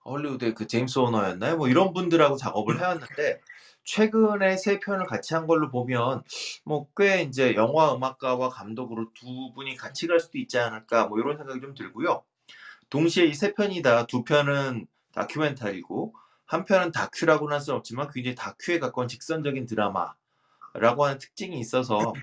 헐리우드의 0.05 0.53
그 0.53 0.67
제임스 0.67 0.99
오너였나요? 0.99 1.57
뭐 1.57 1.67
이런 1.67 1.93
분들하고 1.93 2.35
작업을 2.35 2.79
해왔는데 2.79 3.41
최근에 3.83 4.57
세 4.57 4.79
편을 4.79 5.05
같이 5.05 5.33
한 5.33 5.47
걸로 5.47 5.69
보면 5.69 6.23
뭐 6.65 6.87
꽤 6.97 7.21
이제 7.23 7.55
영화 7.55 7.93
음악가와 7.95 8.49
감독으로 8.49 9.07
두 9.13 9.51
분이 9.55 9.75
같이 9.75 10.07
갈 10.07 10.19
수도 10.19 10.37
있지 10.37 10.57
않을까 10.59 11.07
뭐 11.07 11.19
이런 11.19 11.37
생각이 11.37 11.61
좀 11.61 11.73
들고요. 11.75 12.23
동시에 12.89 13.25
이 13.25 13.33
세 13.33 13.53
편이 13.53 13.81
다 13.81 14.05
두 14.07 14.23
편은 14.23 14.87
다큐멘터리고 15.13 16.13
한 16.45 16.65
편은 16.65 16.91
다큐라고는 16.91 17.53
할 17.55 17.61
수 17.61 17.73
없지만 17.73 18.09
굉장히 18.13 18.35
다큐에 18.35 18.79
가까운 18.79 19.07
직선적인 19.07 19.65
드라마라고 19.65 21.05
하는 21.05 21.17
특징이 21.19 21.59
있어서 21.59 22.13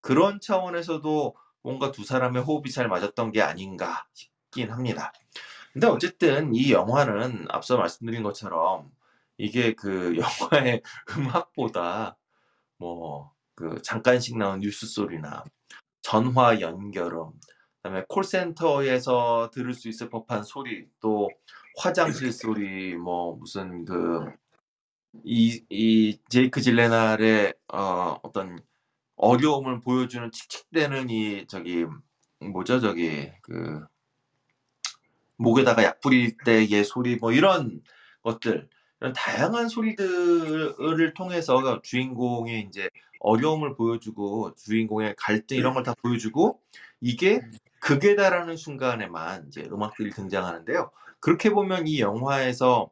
그런 0.00 0.40
차원에서도 0.40 1.36
뭔가 1.62 1.92
두 1.92 2.04
사람의 2.04 2.42
호흡이 2.42 2.70
잘 2.70 2.88
맞았던 2.88 3.32
게 3.32 3.42
아닌가 3.42 4.06
싶긴 4.14 4.70
합니다. 4.72 5.12
근데 5.72 5.86
어쨌든 5.86 6.54
이 6.54 6.72
영화는 6.72 7.46
앞서 7.50 7.76
말씀드린 7.76 8.22
것처럼 8.22 8.90
이게 9.38 9.74
그 9.74 10.16
영화의 10.52 10.82
음악보다 11.16 12.16
뭐 12.78 13.32
그 13.56 13.82
잠깐씩 13.82 14.38
나온 14.38 14.60
뉴스 14.60 14.86
소리나 14.86 15.44
전화 16.02 16.60
연결음, 16.60 17.32
그다음에 17.82 18.04
콜센터에서 18.08 19.50
들을 19.54 19.74
수 19.74 19.88
있을 19.88 20.10
법한 20.10 20.44
소리, 20.44 20.86
또 21.00 21.30
화장실 21.78 22.32
소리, 22.32 22.96
뭐 22.96 23.36
무슨 23.36 23.84
그 23.84 24.20
이 25.24 25.64
이 25.70 26.18
제이크 26.30 26.60
질레날의 26.60 27.54
어 27.72 28.18
어떤 28.22 28.58
어려움을 29.16 29.80
보여주는 29.80 30.30
칙칙대는 30.32 31.10
이 31.10 31.46
저기 31.48 31.86
뭐죠? 32.40 32.80
저기 32.80 33.30
그 33.42 33.80
목에다가 35.36 35.84
약 35.84 36.00
뿌릴 36.00 36.36
때의 36.44 36.84
소리 36.84 37.16
뭐 37.16 37.32
이런 37.32 37.82
것들 38.22 38.68
이런 39.00 39.12
다양한 39.12 39.68
소리들을 39.68 41.14
통해서 41.14 41.80
주인공의 41.82 42.66
이제 42.68 42.88
어려움을 43.20 43.74
보여주고 43.76 44.54
주인공의 44.56 45.14
갈등 45.16 45.56
이런 45.56 45.74
걸 45.74 45.82
다 45.84 45.94
보여주고 46.02 46.60
이게 47.00 47.40
극에 47.80 48.16
달하는 48.16 48.56
순간에만 48.56 49.46
이제 49.48 49.62
음악들이 49.70 50.10
등장하는데요. 50.10 50.90
그렇게 51.20 51.50
보면 51.50 51.86
이 51.86 52.00
영화에서 52.00 52.90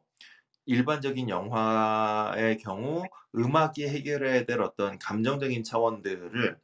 일반적인 0.65 1.29
영화의 1.29 2.57
경우 2.59 3.03
음악이 3.35 3.87
해결해야 3.87 4.45
될 4.45 4.61
어떤 4.61 4.99
감정적인 4.99 5.63
차원들을 5.63 6.57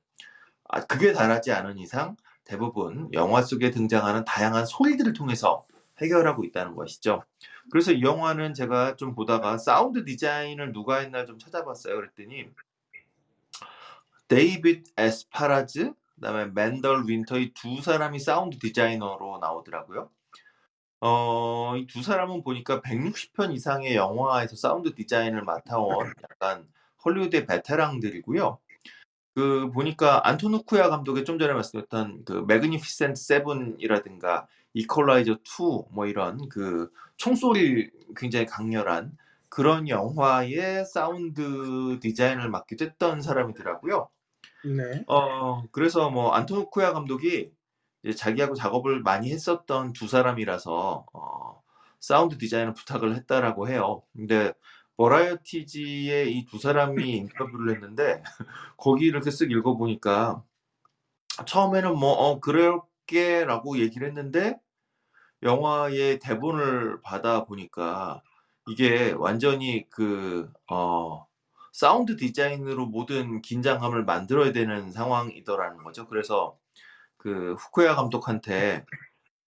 아, 0.70 0.86
극에 0.86 1.14
달하지 1.14 1.52
않은 1.52 1.78
이상 1.78 2.16
대부분 2.46 3.10
영화 3.14 3.42
속에 3.42 3.72
등장하는 3.72 4.26
다양한 4.26 4.66
소리들을 4.66 5.14
통해서 5.14 5.66
해결하고 6.02 6.44
있다는 6.46 6.76
것이죠. 6.76 7.24
그래서 7.72 7.92
이 7.92 8.02
영화는 8.04 8.54
제가 8.54 8.96
좀 8.98 9.16
보다가 9.16 9.58
사운드 9.58 10.06
디자인을 10.06 10.74
누가 10.74 10.98
했나 10.98 11.26
좀 11.26 11.40
찾아봤어요. 11.40 11.96
그랬더니 11.96 12.48
데이빗 14.28 14.86
에스파라즈, 14.98 15.94
그다음에 16.16 16.46
맨덜 16.48 17.04
윈터 17.08 17.40
이 17.40 17.54
두 17.54 17.82
사람이 17.82 18.20
사운드 18.20 18.58
디자이너로 18.60 19.40
나오더라고요. 19.40 20.10
어, 21.02 21.76
이 21.78 21.86
두 21.88 22.02
사람은 22.04 22.44
보니까 22.44 22.82
160편 22.82 23.54
이상의 23.54 23.96
영화에서 23.96 24.56
사운드 24.56 24.94
디자인을 24.96 25.44
맡아온 25.44 26.14
약간 26.32 26.68
헐리우드의 27.06 27.46
베테랑들이고요. 27.46 28.60
그 29.36 29.72
보니까 29.72 30.28
안톤 30.28 30.54
후쿠아 30.54 30.90
감독의 30.90 31.26
좀 31.26 31.40
전에 31.40 31.54
말씀드렸던 31.54 32.24
그 32.26 32.34
매그니피센트 32.48 33.20
세븐이라든가 33.22 34.48
이퀄라이저 34.74 35.34
2 35.44 35.88
뭐 35.92 36.06
이런 36.08 36.50
그 36.50 36.92
총소리 37.18 37.92
굉장히 38.16 38.46
강렬한 38.46 39.18
그런 39.50 39.88
영화의 39.88 40.86
사운드 40.86 42.00
디자인을 42.02 42.50
맡기도 42.50 42.86
했던 42.86 43.22
사람이더라고요. 43.22 44.10
네. 44.66 45.04
어, 45.08 45.64
그래서 45.72 46.10
뭐 46.10 46.32
안톤 46.32 46.58
후쿠아 46.60 46.94
감독이 46.94 47.52
이제 48.04 48.16
자기하고 48.16 48.56
작업을 48.56 49.02
많이 49.02 49.32
했었던 49.32 49.94
두 49.94 50.08
사람이라서 50.08 51.06
어, 51.14 51.62
사운드 52.00 52.38
디자인을 52.38 52.74
부탁을 52.74 53.16
했다라고 53.16 53.70
해요. 53.70 54.04
근데 54.14 54.54
버라이어티지에 54.98 56.26
이 56.26 56.46
두 56.46 56.58
사람이 56.60 57.12
인터뷰를 57.18 57.76
했는데 57.76 58.22
거기 58.78 59.06
이렇게 59.06 59.30
쓱 59.30 59.52
읽어보니까 59.52 60.44
처음에는 61.46 61.98
뭐 61.98 62.12
어, 62.14 62.40
그럴게라고 62.40 63.80
얘기를 63.80 64.08
했는데 64.08 64.60
영화의 65.44 66.20
대본을 66.20 67.02
받아 67.02 67.44
보니까 67.46 68.22
이게 68.68 69.12
완전히 69.18 69.86
그 69.90 70.52
어, 70.72 71.26
사운드 71.72 72.16
디자인으로 72.16 72.86
모든 72.86 73.42
긴장감을 73.42 74.06
만들어야 74.06 74.52
되는 74.54 74.92
상황이더라는 74.92 75.84
거죠. 75.84 76.08
그래서 76.08 76.58
그 77.18 77.56
후쿠아 77.60 77.96
감독한테 77.96 78.86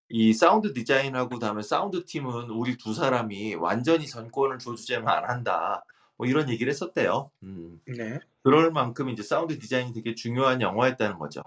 이 0.10 0.34
사운드 0.34 0.74
디자인하고 0.74 1.40
다음에 1.40 1.62
사운드 1.62 2.06
팀은 2.06 2.50
우리 2.50 2.78
두 2.78 2.94
사람이 2.94 3.56
완전히 3.56 4.08
전권을 4.08 4.60
줘주지는 4.60 5.08
안 5.08 5.30
한다. 5.30 5.84
뭐 6.18 6.28
이런 6.28 6.50
얘기를 6.50 6.70
했었대요. 6.72 7.32
음. 7.44 7.80
네. 7.88 8.20
그럴 8.44 8.72
만큼 8.72 9.10
이제 9.10 9.24
사운드 9.24 9.58
디자인이 9.60 9.94
되게 9.94 10.16
중요한 10.16 10.62
영화였다는 10.62 11.18
거죠. 11.18 11.42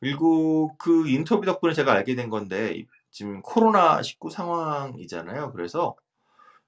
그리고 0.00 0.74
그 0.78 1.08
인터뷰 1.08 1.46
덕분에 1.46 1.72
제가 1.72 1.92
알게 1.92 2.14
된 2.14 2.30
건데 2.30 2.74
이- 2.74 2.86
지금 3.10 3.42
코로나 3.42 4.02
19 4.02 4.30
상황이잖아요. 4.30 5.52
그래서 5.52 5.96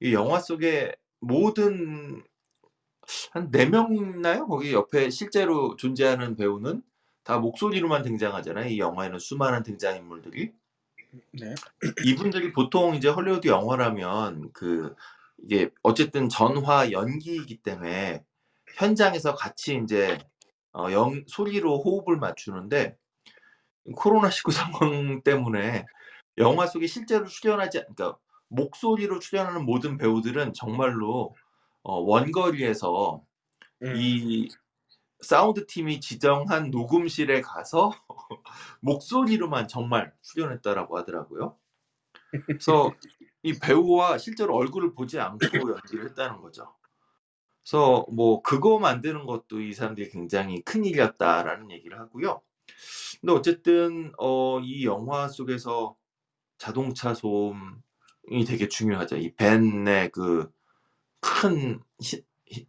이 0.00 0.14
영화 0.14 0.40
속에 0.40 0.94
모든 1.20 2.24
한 3.32 3.50
네 3.50 3.66
명 3.66 3.94
있나요? 3.96 4.46
거기 4.46 4.72
옆에 4.72 5.10
실제로 5.10 5.76
존재하는 5.76 6.36
배우는 6.36 6.82
다 7.24 7.38
목소리로만 7.38 8.02
등장하잖아요. 8.02 8.68
이 8.68 8.78
영화에는 8.78 9.18
수많은 9.18 9.62
등장인물들이. 9.62 10.52
네. 11.32 11.54
이분들이 12.04 12.52
보통 12.52 12.94
이제 12.94 13.08
헐리우드 13.08 13.48
영화라면 13.48 14.50
그 14.52 14.94
이게 15.44 15.70
어쨌든 15.82 16.28
전화 16.28 16.90
연기이기 16.92 17.58
때문에 17.62 18.24
현장에서 18.76 19.34
같이 19.34 19.80
이제 19.82 20.18
어, 20.72 20.90
영, 20.92 21.22
소리로 21.26 21.82
호흡을 21.82 22.16
맞추는데 22.18 22.96
코로나 23.96 24.30
19 24.30 24.50
상황 24.52 25.22
때문에 25.22 25.86
영화 26.38 26.66
속에 26.66 26.86
실제로 26.86 27.26
출연하지 27.26 27.78
않- 27.78 27.84
그러니까 27.94 28.18
목소리로 28.48 29.18
출연하는 29.18 29.64
모든 29.64 29.96
배우들은 29.98 30.52
정말로 30.54 31.34
어, 31.82 31.98
원거리에서 32.00 33.22
음. 33.82 33.96
이 33.96 34.48
사운드 35.20 35.66
팀이 35.66 36.00
지정한 36.00 36.70
녹음실에 36.70 37.40
가서 37.40 37.92
목소리로만 38.80 39.68
정말 39.68 40.12
출연했다라고 40.22 40.98
하더라고요. 40.98 41.56
그래서 42.46 42.92
이 43.42 43.58
배우와 43.58 44.18
실제로 44.18 44.56
얼굴을 44.56 44.94
보지 44.94 45.18
않고 45.20 45.38
연기를 45.82 46.06
했다는 46.10 46.40
거죠. 46.40 46.74
그래서 47.62 48.04
뭐 48.12 48.42
그거 48.42 48.78
만드는 48.78 49.26
것도 49.26 49.60
이 49.60 49.72
사람들이 49.72 50.10
굉장히 50.10 50.62
큰 50.62 50.84
일이었다라는 50.84 51.70
얘기를 51.70 51.98
하고요. 52.00 52.42
근데 53.20 53.32
어쨌든 53.32 54.12
어, 54.18 54.60
이 54.60 54.84
영화 54.84 55.28
속에서 55.28 55.96
자동차 56.62 57.12
소음, 57.14 57.82
되게 58.46 58.68
중요하죠. 58.68 59.16
이 59.16 59.34
벤의 59.34 60.10
그 60.12 60.50
큰 61.20 61.80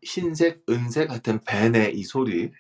흰색, 0.04 0.64
은색 0.70 1.10
같은 1.10 1.42
벤의 1.44 1.96
이 1.98 2.04
소리, 2.04 2.52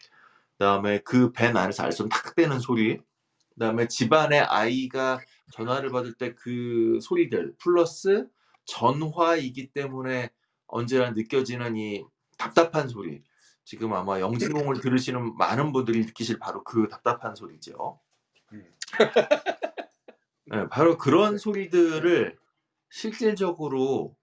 그다음에 0.58 1.00
그 1.02 1.32
벤 1.34 1.58
안에서 1.58 1.84
알손 1.84 2.10
탁 2.10 2.36
빼는 2.36 2.60
소리, 2.60 3.00
그다음에 3.56 3.88
집안의 3.88 4.42
아이가 4.42 5.20
전화를 5.52 5.92
받을 5.92 6.14
때 6.14 6.36
그 6.36 7.00
소리들 7.02 7.56
플러스 7.60 8.28
전화이기 8.66 9.72
때문에 9.74 10.32
언제나 10.68 11.12
느껴지는 11.12 11.78
이 11.78 12.06
답답한 12.38 12.88
소리. 12.90 13.24
지금 13.66 13.94
아마 13.94 14.20
영진공을 14.20 14.82
들으시는 14.82 15.38
많은 15.38 15.72
분들이 15.74 16.00
느끼실 16.06 16.40
바로 16.40 16.64
그 16.64 16.88
답답한 16.90 17.36
소리죠. 17.36 18.00
음. 20.54 20.60
네, 20.62 20.70
바로 20.70 20.98
그런 20.98 21.38
소리들을 21.38 22.38
실질적으로 22.90 24.16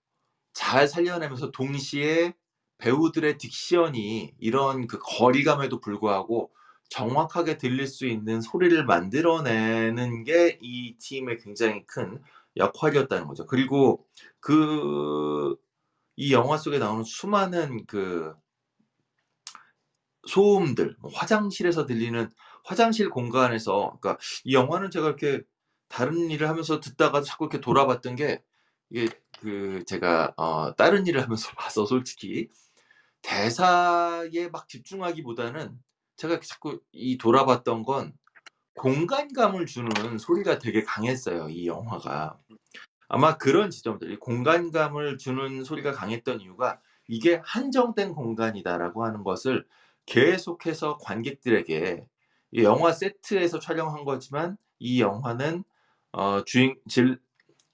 잘 0.54 0.88
살려내면서 0.88 1.50
동시에 1.52 2.34
배우들의 2.78 3.36
딕션이 3.38 4.34
이런 4.38 4.86
그 4.88 4.98
거리감에도 5.00 5.80
불구하고 5.80 6.50
정확하게 6.90 7.58
들릴 7.58 7.86
수 7.88 8.06
있는 8.06 8.40
소리를 8.42 8.84
만들어내는 8.86 10.24
게 10.24 10.58
이 10.62 10.96
팀의 10.98 11.38
굉장히 11.38 11.84
큰 11.86 12.22
역할이었다는 12.56 13.26
거죠. 13.28 13.46
그리고 13.46 14.06
그 14.40 15.56
이 16.16 16.32
영화 16.34 16.58
속에 16.58 16.78
나오는 16.78 17.04
수많은 17.04 17.86
그 17.86 18.34
소음들, 20.28 20.96
뭐 21.00 21.10
화장실에서 21.14 21.86
들리는 21.86 22.30
화장실 22.64 23.08
공간에서 23.10 23.96
그러니까 24.00 24.18
이 24.44 24.54
영화는 24.54 24.90
제가 24.90 25.06
이렇게 25.06 25.42
다른 25.90 26.30
일을 26.30 26.48
하면서 26.48 26.80
듣다가 26.80 27.20
자꾸 27.22 27.44
이렇게 27.44 27.60
돌아봤던 27.60 28.16
게 28.16 28.42
이게 28.90 29.08
그 29.40 29.84
제가 29.86 30.34
어 30.36 30.74
다른 30.76 31.06
일을 31.06 31.22
하면서 31.22 31.50
봐서 31.58 31.84
솔직히 31.84 32.48
대사에 33.22 34.48
막 34.50 34.68
집중하기보다는 34.68 35.78
제가 36.16 36.40
자꾸 36.40 36.80
이 36.92 37.18
돌아봤던 37.18 37.82
건 37.82 38.14
공간감을 38.74 39.66
주는 39.66 40.16
소리가 40.18 40.58
되게 40.58 40.82
강했어요, 40.84 41.48
이 41.50 41.66
영화가. 41.66 42.38
아마 43.08 43.36
그런 43.36 43.70
지점들, 43.70 44.12
이 44.12 44.16
공간감을 44.16 45.18
주는 45.18 45.64
소리가 45.64 45.92
강했던 45.92 46.40
이유가 46.40 46.80
이게 47.08 47.40
한정된 47.44 48.14
공간이다라고 48.14 49.04
하는 49.04 49.24
것을 49.24 49.66
계속해서 50.06 50.98
관객들에게 50.98 52.06
이 52.52 52.62
영화 52.62 52.92
세트에서 52.92 53.58
촬영한 53.58 54.04
거지만 54.04 54.56
이 54.78 55.00
영화는 55.02 55.64
어 56.12 56.44
주인 56.44 56.76
질 56.88 57.18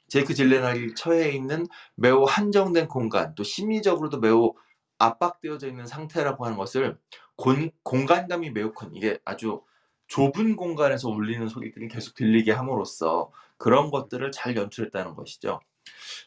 제이크 0.08 0.34
질레날이 0.34 0.94
처해 0.94 1.30
있는 1.32 1.66
매우 1.96 2.24
한정된 2.24 2.88
공간, 2.88 3.34
또 3.34 3.42
심리적으로도 3.44 4.20
매우 4.20 4.54
압박되어져 4.98 5.68
있는 5.68 5.86
상태라고 5.86 6.44
하는 6.46 6.56
것을 6.58 6.98
곤 7.36 7.70
공간감이 7.82 8.50
매우 8.50 8.72
큰 8.72 8.94
이게 8.94 9.18
아주 9.24 9.62
좁은 10.08 10.56
공간에서 10.56 11.08
울리는 11.10 11.48
소리들이 11.48 11.88
계속 11.88 12.14
들리게 12.14 12.52
함으로써 12.52 13.32
그런 13.58 13.90
것들을 13.90 14.30
잘 14.32 14.56
연출했다는 14.56 15.14
것이죠. 15.16 15.60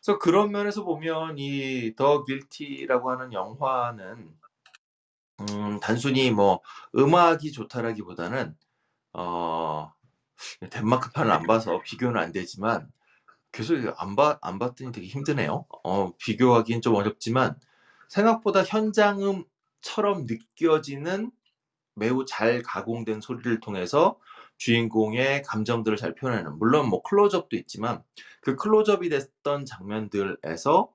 그래서 0.03 0.19
그런 0.19 0.51
면에서 0.51 0.83
보면 0.83 1.37
이 1.39 1.93
더 1.97 2.23
길티라고 2.25 3.11
하는 3.11 3.33
영화는 3.33 4.33
음 5.41 5.79
단순히 5.79 6.31
뭐 6.31 6.61
음악이 6.95 7.51
좋다라기보다는 7.51 8.55
어 9.13 9.91
덴마크판을 10.69 11.31
안 11.31 11.43
봐서 11.47 11.81
비교는 11.81 12.19
안 12.21 12.31
되지만 12.31 12.91
계속 13.51 13.75
안 13.97 14.15
봐 14.15 14.39
안 14.41 14.59
봤더니 14.59 14.91
되게 14.91 15.07
힘드네요. 15.07 15.65
어 15.83 16.13
비교하기는 16.17 16.81
좀 16.81 16.95
어렵지만 16.95 17.55
생각보다 18.09 18.63
현장음처럼 18.63 20.25
느껴지는 20.27 21.31
매우 21.95 22.25
잘 22.25 22.61
가공된 22.63 23.21
소리를 23.21 23.59
통해서 23.59 24.19
주인공의 24.57 25.43
감정들을 25.43 25.97
잘 25.97 26.15
표현하는 26.15 26.57
물론 26.59 26.89
뭐 26.89 27.01
클로즈업도 27.03 27.55
있지만 27.57 28.03
그 28.41 28.55
클로즈업이 28.55 29.09
됐던 29.09 29.65
장면들에서 29.65 30.89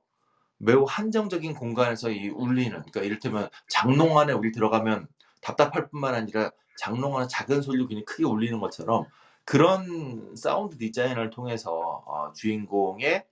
매우 0.59 0.85
한정적인 0.89 1.55
공간에서 1.55 2.11
이 2.11 2.29
울리는 2.29 2.71
그러니까 2.73 3.03
이를테면 3.03 3.49
장롱 3.69 4.19
안에 4.19 4.33
우리 4.33 4.53
들어가면 4.53 5.09
답답할 5.43 5.89
뿐만 5.91 6.15
아니라 6.15 6.51
장롱 6.79 7.17
안에 7.19 7.29
작은 7.29 7.63
소리로 7.63 7.87
굉장히 7.89 8.05
크게 8.05 8.25
울리는 8.25 8.59
것처럼 8.61 9.07
그런 9.45 10.35
사운드 10.37 10.79
디자인을 10.79 11.31
통해서 11.31 12.03
어 12.07 12.33
주인공의 12.35 13.25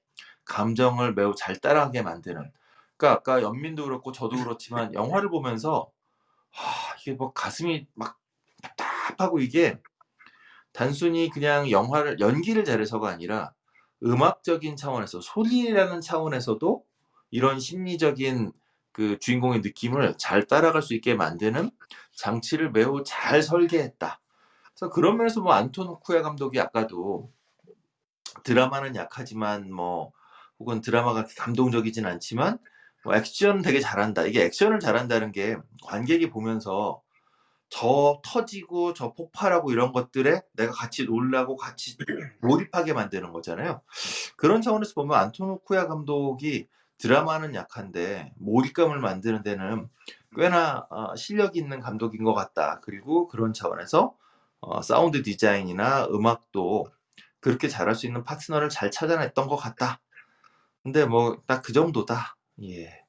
감정을 0.45 1.15
매우 1.15 1.35
잘 1.35 1.57
따라가게 1.57 2.03
만드는 2.03 2.53
그러니까 2.97 3.19
아까 3.19 3.43
연민도 3.43 3.85
그렇고 3.85 4.13
저도 4.13 4.37
그렇지만 4.37 4.93
영화를 4.95 5.31
보면서 5.31 5.91
아 6.53 6.97
이게 7.01 7.13
뭐 7.13 7.33
가슴이 7.33 7.87
막 7.95 8.19
답답하고 8.63 9.41
이게 9.41 9.79
단순히 10.73 11.31
그냥 11.31 11.71
영화를 11.71 12.21
연기를 12.21 12.65
잘해서가 12.65 13.09
아니라 13.09 13.53
음악적인 14.03 14.77
차원에서 14.77 15.21
소리라는 15.21 16.01
차원에서도 16.01 16.85
이런 17.31 17.61
심리적인 17.61 18.53
그 18.93 19.19
주인공의 19.19 19.61
느낌을 19.61 20.17
잘 20.19 20.47
따라갈 20.47 20.83
수 20.83 20.95
있게 20.95 21.15
만드는 21.15 21.71
장치를 22.15 22.73
매우 22.73 23.03
잘 23.05 23.43
설계했다. 23.43 24.22
그래서 24.75 24.91
그런 24.93 25.17
면에서 25.17 25.41
뭐 25.41 25.53
안톤 25.53 25.87
후쿠야 25.87 26.23
감독이 26.23 26.61
아까도 26.61 27.31
드라마는 28.45 28.97
약하지만 28.97 29.73
뭐 29.73 30.13
혹은 30.59 30.81
드라마가 30.81 31.27
감동적이진 31.37 32.07
않지만 32.07 32.59
뭐 33.05 33.15
액션 33.15 33.63
되게 33.63 33.81
잘한다. 33.81 34.25
이게 34.25 34.45
액션을 34.45 34.81
잘한다는 34.81 35.33
게 35.33 35.57
관객이 35.85 36.31
보면서 36.31 37.03
저 37.69 38.21
터지고 38.23 38.93
저 38.93 39.13
폭발하고 39.15 39.73
이런 39.73 39.93
것들에 39.93 40.43
내가 40.53 40.73
같이 40.73 41.05
놀라고 41.05 41.57
같이 41.57 41.97
몰입하게 42.43 42.93
만드는 42.93 43.33
거잖아요. 43.33 43.81
그런 44.37 44.61
차원에서 44.61 44.93
보면 44.95 45.19
안톤 45.19 45.49
후쿠야 45.49 45.89
감독이 45.89 46.69
드라마는 46.99 47.55
약한데 47.55 48.33
몰입감을 48.37 49.01
만드는 49.01 49.43
데는 49.43 49.89
꽤나 50.37 50.87
어 50.91 51.17
실력이 51.17 51.59
있는 51.59 51.81
감독인 51.81 52.25
것 52.25 52.35
같다. 52.35 52.81
그리고 52.83 53.27
그런 53.27 53.53
차원에서 53.53 54.15
어 54.63 54.83
사운드 54.83 55.25
디자인이나 55.25 56.07
음악도 56.13 56.87
그렇게 57.41 57.69
잘할 57.69 57.97
수 57.97 58.07
있는 58.07 58.25
파트너를 58.25 58.71
잘 58.71 58.93
찾아냈던 58.93 59.49
것 59.49 59.57
같다. 59.57 60.01
근데 60.85 61.07
뭐 61.07 61.43
딱 61.47 61.63
그 61.63 61.73
정도다. 61.75 62.37
예. 62.65 63.05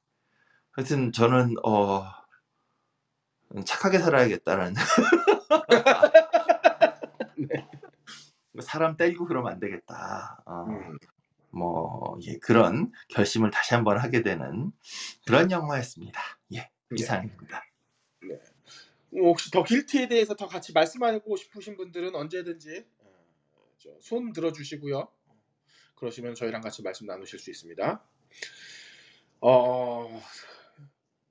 하여튼 0.72 1.12
저는 1.12 1.56
어음 1.64 2.04
'착하게 3.64 3.98
살아야겠다.'라는 3.98 4.74
네. 7.36 7.68
'사람 8.62 8.96
때리고 8.96 9.26
그러면 9.26 9.52
안 9.52 9.60
되겠다.' 9.60 10.42
어 10.46 10.64
음. 10.68 10.98
뭐 11.50 12.18
예 12.26 12.38
그런 12.38 12.90
결심을 13.10 13.50
다시 13.50 13.74
한번 13.74 13.98
하게 13.98 14.22
되는 14.22 14.72
그런 15.26 15.50
영화였습니다. 15.50 16.20
예. 16.54 16.58
네. 16.58 16.70
이상입니다. 16.96 17.62
네. 18.22 18.28
뭐 18.28 18.36
혹시 19.14 19.50
더 19.50 19.62
길티에 19.62 20.08
대해서 20.08 20.34
더 20.34 20.46
같이 20.46 20.72
말씀하고 20.72 21.36
싶으신 21.36 21.76
분들은 21.76 22.14
언제든지 22.14 22.84
어저손 23.76 24.32
들어 24.32 24.52
주시고요. 24.52 25.08
그러시면 25.94 26.34
저희랑 26.34 26.60
같이 26.60 26.82
말씀 26.82 27.06
나누실 27.06 27.38
수 27.38 27.50
있습니다. 27.50 28.04
어 29.40 30.22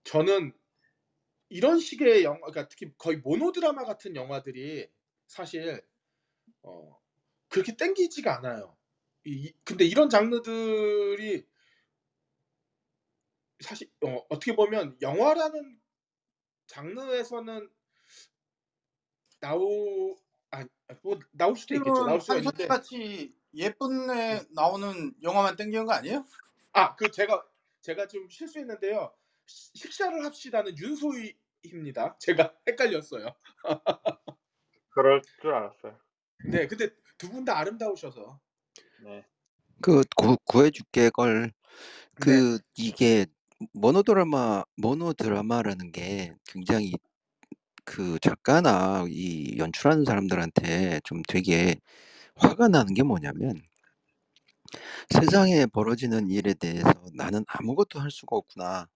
저는 0.03 0.53
이런 1.49 1.79
식의 1.79 2.23
영화 2.23 2.39
그러니까 2.39 2.67
특히 2.69 2.91
거의 2.97 3.17
모노드라마 3.17 3.83
같은 3.83 4.15
영화들이 4.15 4.89
사실 5.27 5.85
어 6.61 6.99
그렇게 7.49 7.75
땡기지가 7.75 8.37
않아요. 8.37 8.77
이이 9.25 9.53
근데 9.63 9.85
이런 9.85 10.09
장르들이 10.09 11.45
사실 13.59 13.89
어 14.03 14.25
어떻게 14.29 14.55
보면 14.55 14.97
영화라는 15.01 15.79
장르에서는 16.67 17.69
나오 19.39 20.15
아아뭐 20.51 21.19
나올 21.31 21.55
수도 21.55 21.75
있겠죠. 21.75 22.05
나올 22.05 22.21
수가 22.21 22.37
있는데 22.39 22.67
판소리같이 22.67 23.35
예쁜 23.55 24.09
애 24.09 24.41
나오는 24.51 25.13
영화만 25.23 25.55
땡기는 25.55 25.85
거 25.85 25.93
아니에요? 25.93 26.25
아 26.73 26.95
그 26.95 27.11
제가 27.11 27.45
제가 27.81 28.07
좀 28.07 28.29
실수했는데요. 28.29 29.13
시 29.45 29.71
식사를 29.75 30.23
합시다는 30.25 30.77
윤소희입니다. 30.77 32.17
제가 32.19 32.55
헷갈렸어요. 32.67 33.35
그럴 34.89 35.21
줄 35.41 35.53
알았어요. 35.53 35.99
네. 36.45 36.67
근데 36.67 36.89
두 37.17 37.29
분 37.29 37.45
다 37.45 37.57
아름다우셔서. 37.57 38.39
네. 39.03 39.25
그구 39.81 40.37
구해 40.45 40.71
줄게 40.71 41.09
걸. 41.09 41.51
네. 42.25 42.25
그 42.25 42.59
이게 42.75 43.25
모노드라마 43.73 44.63
모노드라마라는 44.77 45.91
게 45.91 46.33
굉장히 46.45 46.93
그 47.85 48.19
작가나 48.21 49.05
이 49.09 49.57
연출하는 49.57 50.05
사람들한테 50.05 51.01
좀 51.03 51.21
되게 51.27 51.75
화가 52.35 52.69
나는 52.69 52.93
게 52.93 53.03
뭐냐면 53.03 53.61
세상에 55.09 55.65
벌어지는 55.67 56.29
일에 56.29 56.53
대해서 56.53 56.91
나는 57.13 57.43
아무것도 57.47 57.99
할 57.99 58.11
수가 58.11 58.35
없구나. 58.37 58.87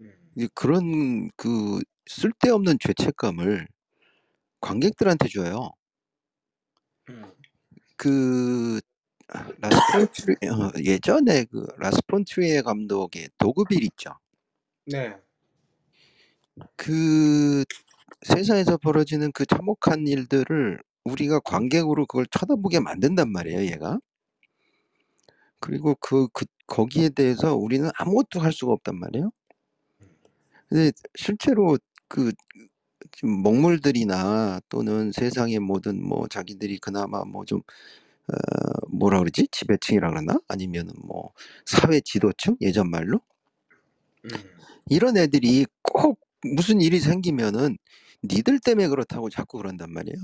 음. 0.00 0.12
이제 0.36 0.48
그런 0.54 1.30
그 1.36 1.80
쓸데없는 2.06 2.78
죄책감을 2.80 3.66
관객들한테 4.60 5.28
줘요. 5.28 5.70
음. 7.08 7.32
그 7.96 8.80
아, 8.80 8.80
라스폰트리 9.60 10.34
어, 10.50 10.72
예전에 10.84 11.44
그 11.44 11.66
라스 11.78 12.08
폰 12.08 12.26
트리에 12.26 12.62
감독의 12.62 13.30
도그빌 13.38 13.82
있죠. 13.84 14.12
네. 14.86 15.16
그 16.76 17.64
세상에서 18.26 18.78
벌어지는 18.78 19.32
그 19.32 19.46
참혹한 19.46 20.06
일들을 20.06 20.80
우리가 21.04 21.40
관객으로 21.40 22.06
그걸 22.06 22.26
쳐다보게 22.30 22.80
만든단 22.80 23.30
말이에요, 23.30 23.62
얘가. 23.72 23.98
그리고 25.60 25.96
그, 26.00 26.28
그 26.32 26.46
거기에 26.66 27.10
대해서 27.10 27.56
우리는 27.56 27.90
아무것도 27.96 28.40
할 28.40 28.52
수가 28.52 28.72
없단 28.72 28.96
말이에요. 28.98 29.30
근데 30.68 30.92
실제로 31.16 31.78
그 32.08 32.32
지금 33.12 33.42
먹물들이나 33.42 34.60
또는 34.68 35.12
세상의 35.12 35.60
모든 35.60 36.02
뭐 36.06 36.28
자기들이 36.28 36.78
그나마 36.78 37.24
뭐 37.24 37.44
좀 37.46 37.62
어, 38.28 38.86
뭐라 38.90 39.18
그러지 39.20 39.48
지배층이라 39.52 40.10
그러나 40.10 40.38
아니면은 40.48 40.92
뭐 41.04 41.32
사회 41.66 42.00
지도층 42.00 42.56
예전 42.60 42.90
말로 42.90 43.20
음. 44.24 44.30
이런 44.88 45.16
애들이 45.16 45.66
꼭 45.82 46.20
무슨 46.42 46.80
일이 46.80 47.00
생기면은 47.00 47.78
니들 48.24 48.60
때문에 48.60 48.88
그렇다고 48.88 49.30
자꾸 49.30 49.58
그런단 49.58 49.92
말이에요. 49.92 50.16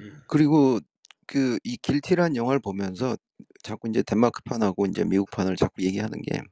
음. 0.00 0.22
그리고 0.28 0.80
그 1.26 1.58
이 1.64 1.76
길티란 1.78 2.36
영화를 2.36 2.60
보면서 2.60 3.16
자꾸 3.62 3.88
이제 3.88 4.02
덴마크판하고 4.02 4.86
이제 4.86 5.04
미국판을 5.04 5.56
자꾸 5.56 5.82
얘기하는 5.82 6.20
게 6.22 6.42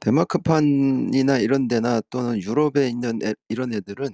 덴마크판이나 0.00 1.38
이런 1.38 1.68
데나 1.68 2.00
또는 2.10 2.40
유럽에 2.40 2.88
있는 2.88 3.20
애, 3.24 3.34
이런 3.48 3.72
애들은 3.72 4.08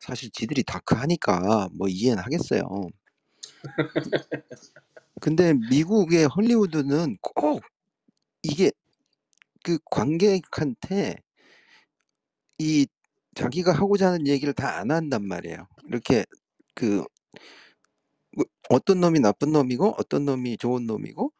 사실 0.00 0.30
지들이 0.30 0.62
다크하니까 0.64 1.68
뭐 1.74 1.88
이해는 1.88 2.22
하겠어요. 2.22 2.62
근데 5.20 5.54
미국의 5.54 6.26
헐리우드는 6.26 7.16
꼭 7.22 7.62
이게 8.42 8.72
그 9.64 9.78
관객한테 9.90 11.16
이 12.58 12.86
자기가 13.34 13.72
하고자 13.72 14.08
하는 14.12 14.26
얘기를 14.26 14.52
다 14.54 14.78
안 14.78 14.90
한단 14.90 15.26
말이에요. 15.26 15.66
이렇게 15.88 16.24
그뭐 16.74 17.06
어떤 18.70 19.00
놈이 19.00 19.20
나쁜 19.20 19.52
놈이고 19.52 19.94
어떤 19.98 20.24
놈이 20.24 20.56
좋은 20.58 20.86
놈이고 20.86 21.32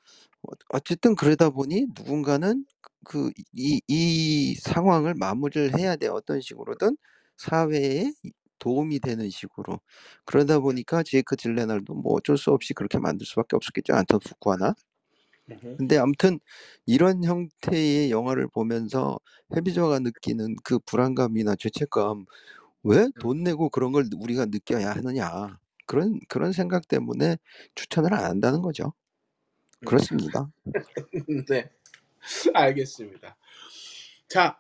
어- 0.45 0.53
어쨌든 0.71 1.15
그러다 1.17 1.51
보니 1.51 1.87
누군가는 1.97 2.65
그 3.05 3.31
이 3.55 3.81
이 3.89 4.55
상황을 4.57 5.15
마무리를 5.15 5.79
해야 5.79 5.97
돼 5.97 6.09
어떤 6.09 6.41
식으로든 6.41 6.97
사회에 7.39 8.13
이- 8.25 8.33
도움이 8.59 9.01
되는 9.01 9.31
식으로 9.31 9.81
그러다 10.25 10.61
보니까 10.61 11.03
제이크 11.03 11.37
질레날도 11.37 11.95
뭐 11.95 12.15
어쩔 12.15 12.39
수 12.39 12.51
없이 12.53 12.75
그렇게 12.75 12.99
만들 12.99 13.27
수밖에 13.27 13.57
없었겠죠 13.57 13.95
안톤 13.95 14.21
푸쿠아나 14.21 14.75
음. 15.51 15.77
근데 15.79 15.99
아무튼 15.99 16.41
이런 16.87 17.23
형태의 17.25 18.11
영화를 18.11 18.49
보면서 18.49 19.19
해비저가 19.57 20.01
느끼는 20.01 20.57
그 20.65 20.79
불안감이나 20.81 21.55
죄책감 21.57 22.27
왜 22.85 23.09
돈 23.21 23.43
내고 23.45 23.71
그런 23.71 23.93
걸 23.93 24.07
우리가 24.17 24.47
느껴야 24.47 24.93
하느냐 24.93 25.59
그런 25.87 26.21
그런 26.29 26.53
생각 26.53 26.89
때문에 26.89 27.39
추천을 27.77 28.15
안 28.15 28.25
한다는 28.25 28.63
거죠. 28.63 28.95
그렇습니다. 29.85 30.49
네. 31.49 31.71
알겠습니다. 32.55 33.37
자, 34.29 34.59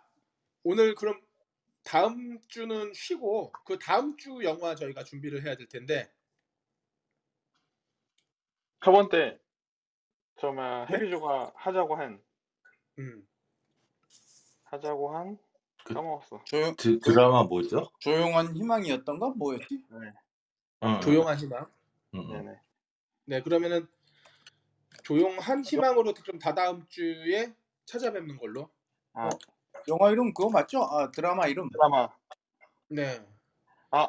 오늘 0.64 0.94
그럼 0.94 1.20
다음 1.86 2.40
주는 2.48 2.92
쉬고 2.92 3.52
그 3.64 3.78
다음 3.78 4.16
주 4.16 4.42
영화 4.42 4.74
저희가 4.74 5.04
준비를 5.04 5.44
해야 5.44 5.54
될 5.56 5.68
텐데 5.68 6.12
저번 8.84 9.08
때 9.08 9.38
정말 10.36 10.86
네? 10.90 10.96
해비조가 10.96 11.52
하자고 11.54 11.94
한 11.96 12.20
음. 12.98 13.26
하자고 14.64 15.16
한 15.16 15.38
그- 15.84 15.94
까먹었어. 15.94 16.42
조용 16.44 16.74
드, 16.74 16.98
드라마 16.98 17.44
뭐죠? 17.44 17.88
조용한 18.00 18.56
희망이었던가 18.56 19.30
뭐였지? 19.36 19.84
네, 19.88 20.12
응, 20.82 21.00
조용한 21.00 21.36
희망. 21.38 21.70
네네. 22.10 22.60
네, 23.26 23.42
그러면은 23.42 23.86
조용한 25.04 25.64
희망으로 25.64 26.14
그럼 26.14 26.40
다다음 26.40 26.84
주에 26.88 27.54
찾아뵙는 27.84 28.38
걸로. 28.38 28.68
아 29.12 29.30
영화 29.88 30.10
이름 30.10 30.32
그거 30.34 30.50
맞죠? 30.50 30.82
아 30.82 31.10
드라마 31.10 31.46
이름. 31.46 31.68
드라마. 31.70 32.08
네. 32.88 33.20
아 33.90 34.08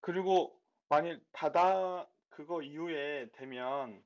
그리고 0.00 0.58
만일 0.88 1.20
바다 1.32 2.06
그거 2.28 2.62
이후에 2.62 3.28
되면 3.32 4.02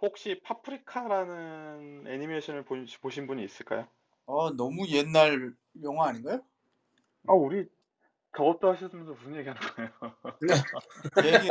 혹시 0.00 0.40
파프리카라는 0.44 2.06
애니메이션을 2.06 2.64
보, 2.64 2.76
보신 3.00 3.26
분이 3.26 3.44
있을까요? 3.44 3.86
아 4.26 4.52
너무 4.56 4.86
옛날 4.88 5.54
영화 5.82 6.08
아닌가요? 6.08 6.40
아 7.26 7.32
우리 7.32 7.68
저것도 8.36 8.72
하시면서 8.72 9.12
무슨 9.12 9.36
얘기하는 9.36 9.60
거예요? 9.60 9.90
얘기 11.24 11.48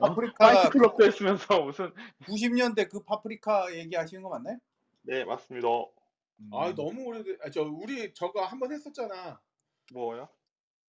파프리카가 0.00 0.52
파이트 0.52 0.70
클럽도 0.70 1.04
했으면서 1.04 1.60
무슨 1.60 1.92
90년대 2.24 2.88
그 2.88 3.02
파프리카 3.02 3.74
얘기하시는 3.74 4.22
거 4.22 4.30
맞나요? 4.30 4.58
네 5.02 5.24
맞습니다. 5.24 5.68
아, 6.50 6.74
너무 6.74 7.04
오래돼. 7.04 7.38
아, 7.42 7.50
저 7.50 7.62
우리 7.62 8.12
저거 8.14 8.44
한 8.44 8.58
번 8.58 8.72
했었잖아. 8.72 9.40
뭐요? 9.92 10.28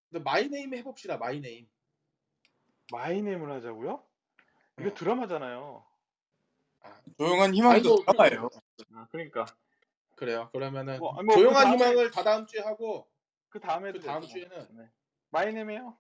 근데 0.10 0.24
마이네임 0.24 0.74
해 0.74 0.84
봅시다. 0.84 1.18
마이네임. 1.18 1.68
마이네임을 2.92 3.52
하자고요? 3.52 4.04
이거 4.80 4.90
어. 4.90 4.94
드라마잖아요. 4.94 5.86
조용한 7.18 7.54
희망도 7.54 7.90
아이고, 7.90 8.06
드라마예요. 8.06 8.50
아 8.96 9.08
그러니까 9.12 9.46
그래요. 10.16 10.50
그러면은 10.52 11.00
뭐, 11.00 11.14
아니, 11.18 11.26
뭐 11.26 11.36
조용한 11.36 11.64
그 11.64 11.70
다음에- 11.78 11.90
희망을 11.92 12.12
다 12.12 12.24
다음 12.24 12.46
주에 12.46 12.62
하고 12.62 13.10
그 13.50 13.60
다음에도 13.60 14.00
그 14.00 14.06
다음 14.06 14.22
되죠. 14.22 14.34
주에는 14.34 14.68
네. 14.78 14.90
마이네임이요? 15.30 15.98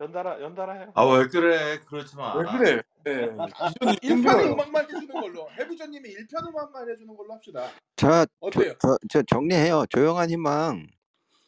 연달아 0.00 0.40
연달아 0.42 0.72
해요. 0.74 0.92
아 0.94 1.04
왜 1.06 1.26
그래? 1.26 1.80
그러지 1.86 2.16
마. 2.16 2.34
왜 2.36 2.44
그래? 2.44 2.82
네. 3.04 3.28
기존이 3.30 3.96
1편 3.96 4.04
힘들어요. 4.04 4.52
음악만 4.52 4.84
해주는 4.84 5.08
걸로 5.08 5.50
해비전님이 5.52 6.14
1편 6.16 6.48
음악만 6.48 6.90
해주는 6.90 7.16
걸로 7.16 7.32
합시다. 7.32 7.70
자, 7.96 8.26
어때요? 8.40 8.74
저, 8.80 8.98
저 9.08 9.22
정리해요. 9.22 9.86
조용한 9.88 10.28
희망 10.30 10.86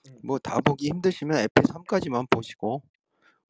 음. 0.08 0.20
뭐 0.24 0.38
다 0.38 0.60
보기 0.60 0.88
힘드시면 0.88 1.38
에피 1.38 1.60
3까지만 1.62 2.26
보시고 2.30 2.82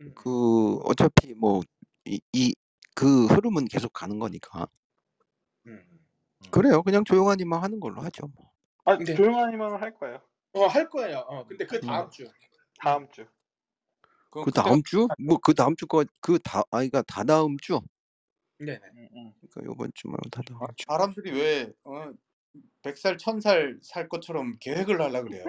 음. 0.00 0.12
그 0.16 0.78
어차피 0.84 1.32
뭐이이그 1.34 3.26
흐름은 3.26 3.66
계속 3.66 3.92
가는 3.92 4.18
거니까 4.18 4.66
음. 5.66 5.80
그래요. 6.50 6.82
그냥 6.82 7.04
조용한 7.04 7.38
희망 7.40 7.62
하는 7.62 7.78
걸로 7.78 8.00
하죠. 8.02 8.26
뭐. 8.34 8.50
아 8.84 8.96
네. 8.98 9.14
조용한 9.14 9.52
희망을 9.52 9.80
할 9.80 9.94
거예요. 9.94 10.20
어, 10.54 10.66
할 10.66 10.88
거예요. 10.88 11.18
어, 11.28 11.46
근데 11.46 11.66
그 11.66 11.80
다음 11.80 12.10
주. 12.10 12.28
다음 12.80 13.06
주. 13.12 13.24
그럼 14.30 14.44
그 14.44 14.50
그때 14.50 14.62
다음 14.62 14.82
주? 14.82 15.06
뭐 15.18 15.38
그 15.42 15.54
다음 15.54 15.74
주거 15.76 16.04
그다 16.20 16.62
아이가 16.70 17.02
다 17.02 17.24
다음 17.24 17.56
주. 17.58 17.80
네네. 18.58 18.80
응. 19.16 19.32
그러니까 19.50 19.64
요번 19.64 19.90
주 19.94 20.08
말고 20.08 20.28
다 20.30 20.42
다음 20.46 20.62
아, 20.62 20.66
주. 20.76 20.84
사람들이 20.88 21.30
왜 21.32 21.72
어, 21.84 22.10
100살, 22.82 23.16
1000살 23.18 23.78
살 23.82 24.08
것처럼 24.08 24.56
계획을 24.60 25.00
하려 25.00 25.22
그래요. 25.22 25.44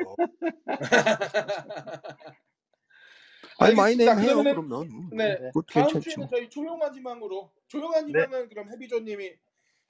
아니 3.61 3.77
알겠습니다. 3.79 3.81
마이네임 4.15 4.19
해요. 4.19 4.35
그러면은- 4.37 4.51
그러면 4.55 4.81
음, 4.91 5.09
네. 5.17 5.37
그것도 5.37 5.65
다음 5.73 5.85
괜찮죠. 5.87 6.09
주에는 6.09 6.27
저희 6.29 6.49
조용한 6.49 6.93
희망으로 6.95 7.51
조용한 7.67 8.05
네. 8.05 8.11
희망은 8.23 8.49
그럼 8.49 8.71
해비조님이 8.71 9.33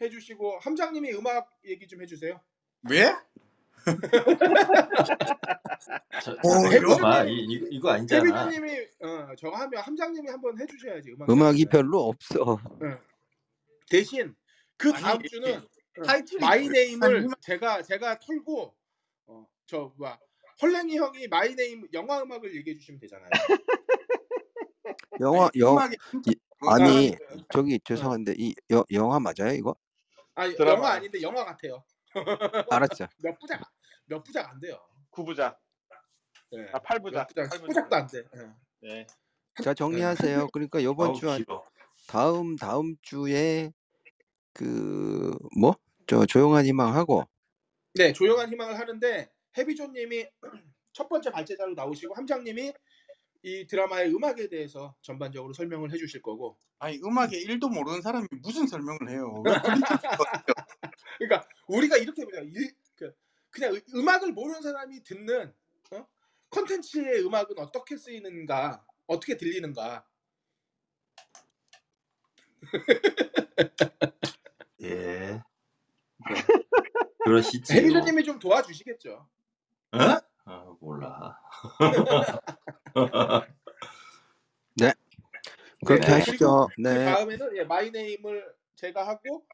해주시고 0.01 0.59
함장님이 0.59 1.11
음악 1.13 1.49
얘기 1.65 1.87
좀 1.87 2.01
해주세요. 2.01 2.39
왜? 2.89 3.13
저, 6.23 6.31
어, 6.33 6.69
저, 6.69 6.75
이런- 6.77 7.01
마 7.01 7.23
이, 7.23 7.33
이, 7.33 7.67
이거 7.71 7.91
아니잖아. 7.91 8.21
해비조님이 8.21 8.79
어, 9.01 9.35
저거 9.37 9.55
하면 9.57 9.81
함장님이 9.81 10.29
한번 10.29 10.59
해주셔야지 10.59 11.11
음악. 11.13 11.29
음악이. 11.29 11.65
별로 11.65 12.07
없어. 12.09 12.57
대신 13.89 14.35
그 14.77 14.91
아니, 14.91 15.01
다음 15.03 15.23
주는 15.23 15.57
어, 15.57 16.01
타이틀이 16.05 16.39
마이네임을 16.41 17.27
제가 17.41 17.81
제가 17.83 18.19
털고 18.19 18.73
어, 19.27 19.47
저 19.65 19.93
뭐야 19.97 20.17
헐랭이 20.61 20.97
형이 20.97 21.27
마이네임 21.27 21.87
영화 21.93 22.21
음악을 22.21 22.55
얘기해 22.55 22.75
주시면 22.77 22.99
되잖아요. 22.99 23.29
영화 25.21 25.49
영 25.57 25.71
음악이 25.73 25.97
이- 26.27 26.35
아니 26.61 27.15
저기 27.53 27.79
죄송한데 27.83 28.35
이 28.37 28.53
여, 28.71 28.83
영화 28.91 29.19
맞아요 29.19 29.53
이거? 29.53 29.75
아 30.35 30.47
드라마. 30.49 30.71
영화 30.73 30.89
아닌데 30.93 31.21
영화 31.21 31.45
같아요. 31.45 31.83
알았죠. 32.71 33.07
몇 33.23 33.37
부작 33.39 33.61
몇 34.05 34.23
부작 34.23 34.49
안 34.49 34.59
돼요. 34.59 34.79
구부작. 35.09 35.57
네. 36.51 36.67
아 36.73 36.79
팔부작. 36.79 37.19
몇 37.19 37.27
부작 37.27 37.49
팔부자. 37.49 37.65
부작도 37.67 37.95
안 37.95 38.07
돼. 38.07 38.23
예. 38.83 38.87
네. 38.87 39.07
자 39.63 39.73
정리하세요. 39.73 40.47
그러니까 40.53 40.83
요번 40.83 41.09
아우 41.09 41.15
주 41.15 41.29
한- 41.29 41.37
길어. 41.37 41.65
다음 42.07 42.55
다음 42.55 42.95
주에 43.01 43.71
그 44.53 45.37
뭐? 45.59 45.75
저 46.07 46.25
조용한 46.25 46.65
희망하고 46.65 47.23
네, 47.93 48.13
조용한 48.13 48.49
희망을 48.51 48.79
하는데 48.79 49.29
해비조님이 49.57 50.27
첫 50.93 51.07
번째 51.07 51.29
발제자로 51.31 51.73
나오시고 51.75 52.15
함장님이 52.15 52.73
이 53.41 53.65
드라마의 53.67 54.13
음악에 54.13 54.49
대해서 54.49 54.95
전반적으로 55.01 55.53
설명을 55.53 55.91
해주실 55.93 56.21
거고. 56.21 56.57
아니 56.77 56.99
음악에 57.03 57.37
1도 57.45 57.73
모르는 57.73 58.01
사람이 58.01 58.27
무슨 58.41 58.67
설명을 58.67 59.09
해요? 59.09 59.41
그러니까 61.17 61.47
우리가 61.67 61.97
이렇게 61.97 62.25
보자. 62.25 62.41
일- 62.41 62.75
그, 62.95 63.13
그냥 63.49 63.73
음- 63.73 63.81
음악을 63.95 64.33
모르는 64.33 64.61
사람이 64.61 65.03
듣는 65.03 65.53
어? 65.91 66.07
컨텐츠의 66.49 67.25
음악은 67.25 67.57
어떻게 67.59 67.95
쓰이는가, 67.95 68.85
어떻게 69.07 69.37
들리는가. 69.37 70.05
예. 74.81 75.41
그러시지요. 77.23 77.77
해비조님이 77.77 78.23
좀 78.23 78.37
도와주시겠죠. 78.39 79.27
어? 79.91 80.28
아, 80.51 80.65
몰라. 80.79 81.39
그렇게 85.85 86.07
네. 86.07 86.13
하시죠. 86.13 86.67
그 86.75 86.81
네. 86.81 87.05
다음에는 87.05 87.57
예, 87.57 87.63
마이네임을 87.63 88.55
제가 88.75 89.07
하고 89.07 89.45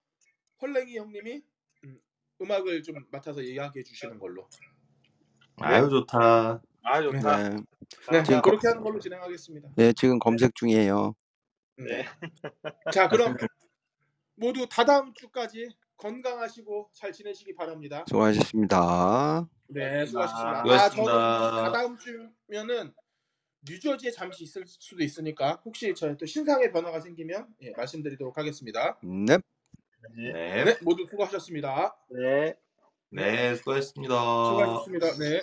헐랭이 0.62 0.98
형님이 0.98 1.44
음, 1.84 2.00
음악을 2.42 2.82
좀 2.84 2.96
맡아서 3.12 3.42
이야기해 3.42 3.84
주시는 3.84 4.20
걸로. 4.20 4.48
아유 5.58 5.90
좋다. 5.90 6.62
아 6.84 7.02
좋다. 7.02 7.50
네. 7.50 7.58
네, 8.12 8.24
지금 8.24 8.42
그렇게 8.42 8.68
하는 8.70 8.82
걸로 8.82 8.98
진행하겠습니다. 9.00 9.70
네, 9.76 9.92
지금 9.94 10.18
검색 10.20 10.56
중이에요. 10.56 11.14
네. 11.78 12.06
자, 12.94 13.10
그럼 13.10 13.36
모두 14.36 14.66
다다음 14.70 15.14
주까지 15.14 15.70
건강하시고 15.98 16.92
잘 16.94 17.12
지내시기 17.12 17.54
바랍니다. 17.54 18.06
수고하셨습니다. 18.08 19.48
네, 19.68 20.06
수고하셨습니다. 20.06 20.52
아, 20.52 20.62
수고하셨습니다. 20.62 21.12
저는 21.12 21.64
다다음 21.64 21.98
주면은 21.98 22.94
뉴저지에 23.68 24.12
잠시 24.12 24.44
있을 24.44 24.66
수도 24.68 25.04
있으니까 25.04 25.62
혹시 25.66 25.94
저희 25.96 26.16
또 26.18 26.26
신상의 26.26 26.72
변화가 26.72 27.00
생기면 27.00 27.48
예, 27.62 27.72
말씀드리도록 27.72 28.38
하겠습니다. 28.38 29.00
네. 29.02 29.38
네. 30.16 30.64
네, 30.64 30.78
모두 30.84 31.06
수고하셨습니다. 31.10 31.98
네. 32.10 32.56
네, 33.10 33.56
수고하셨습니다. 33.56 34.14
수고하셨습니다. 34.14 35.18
네. 35.18 35.42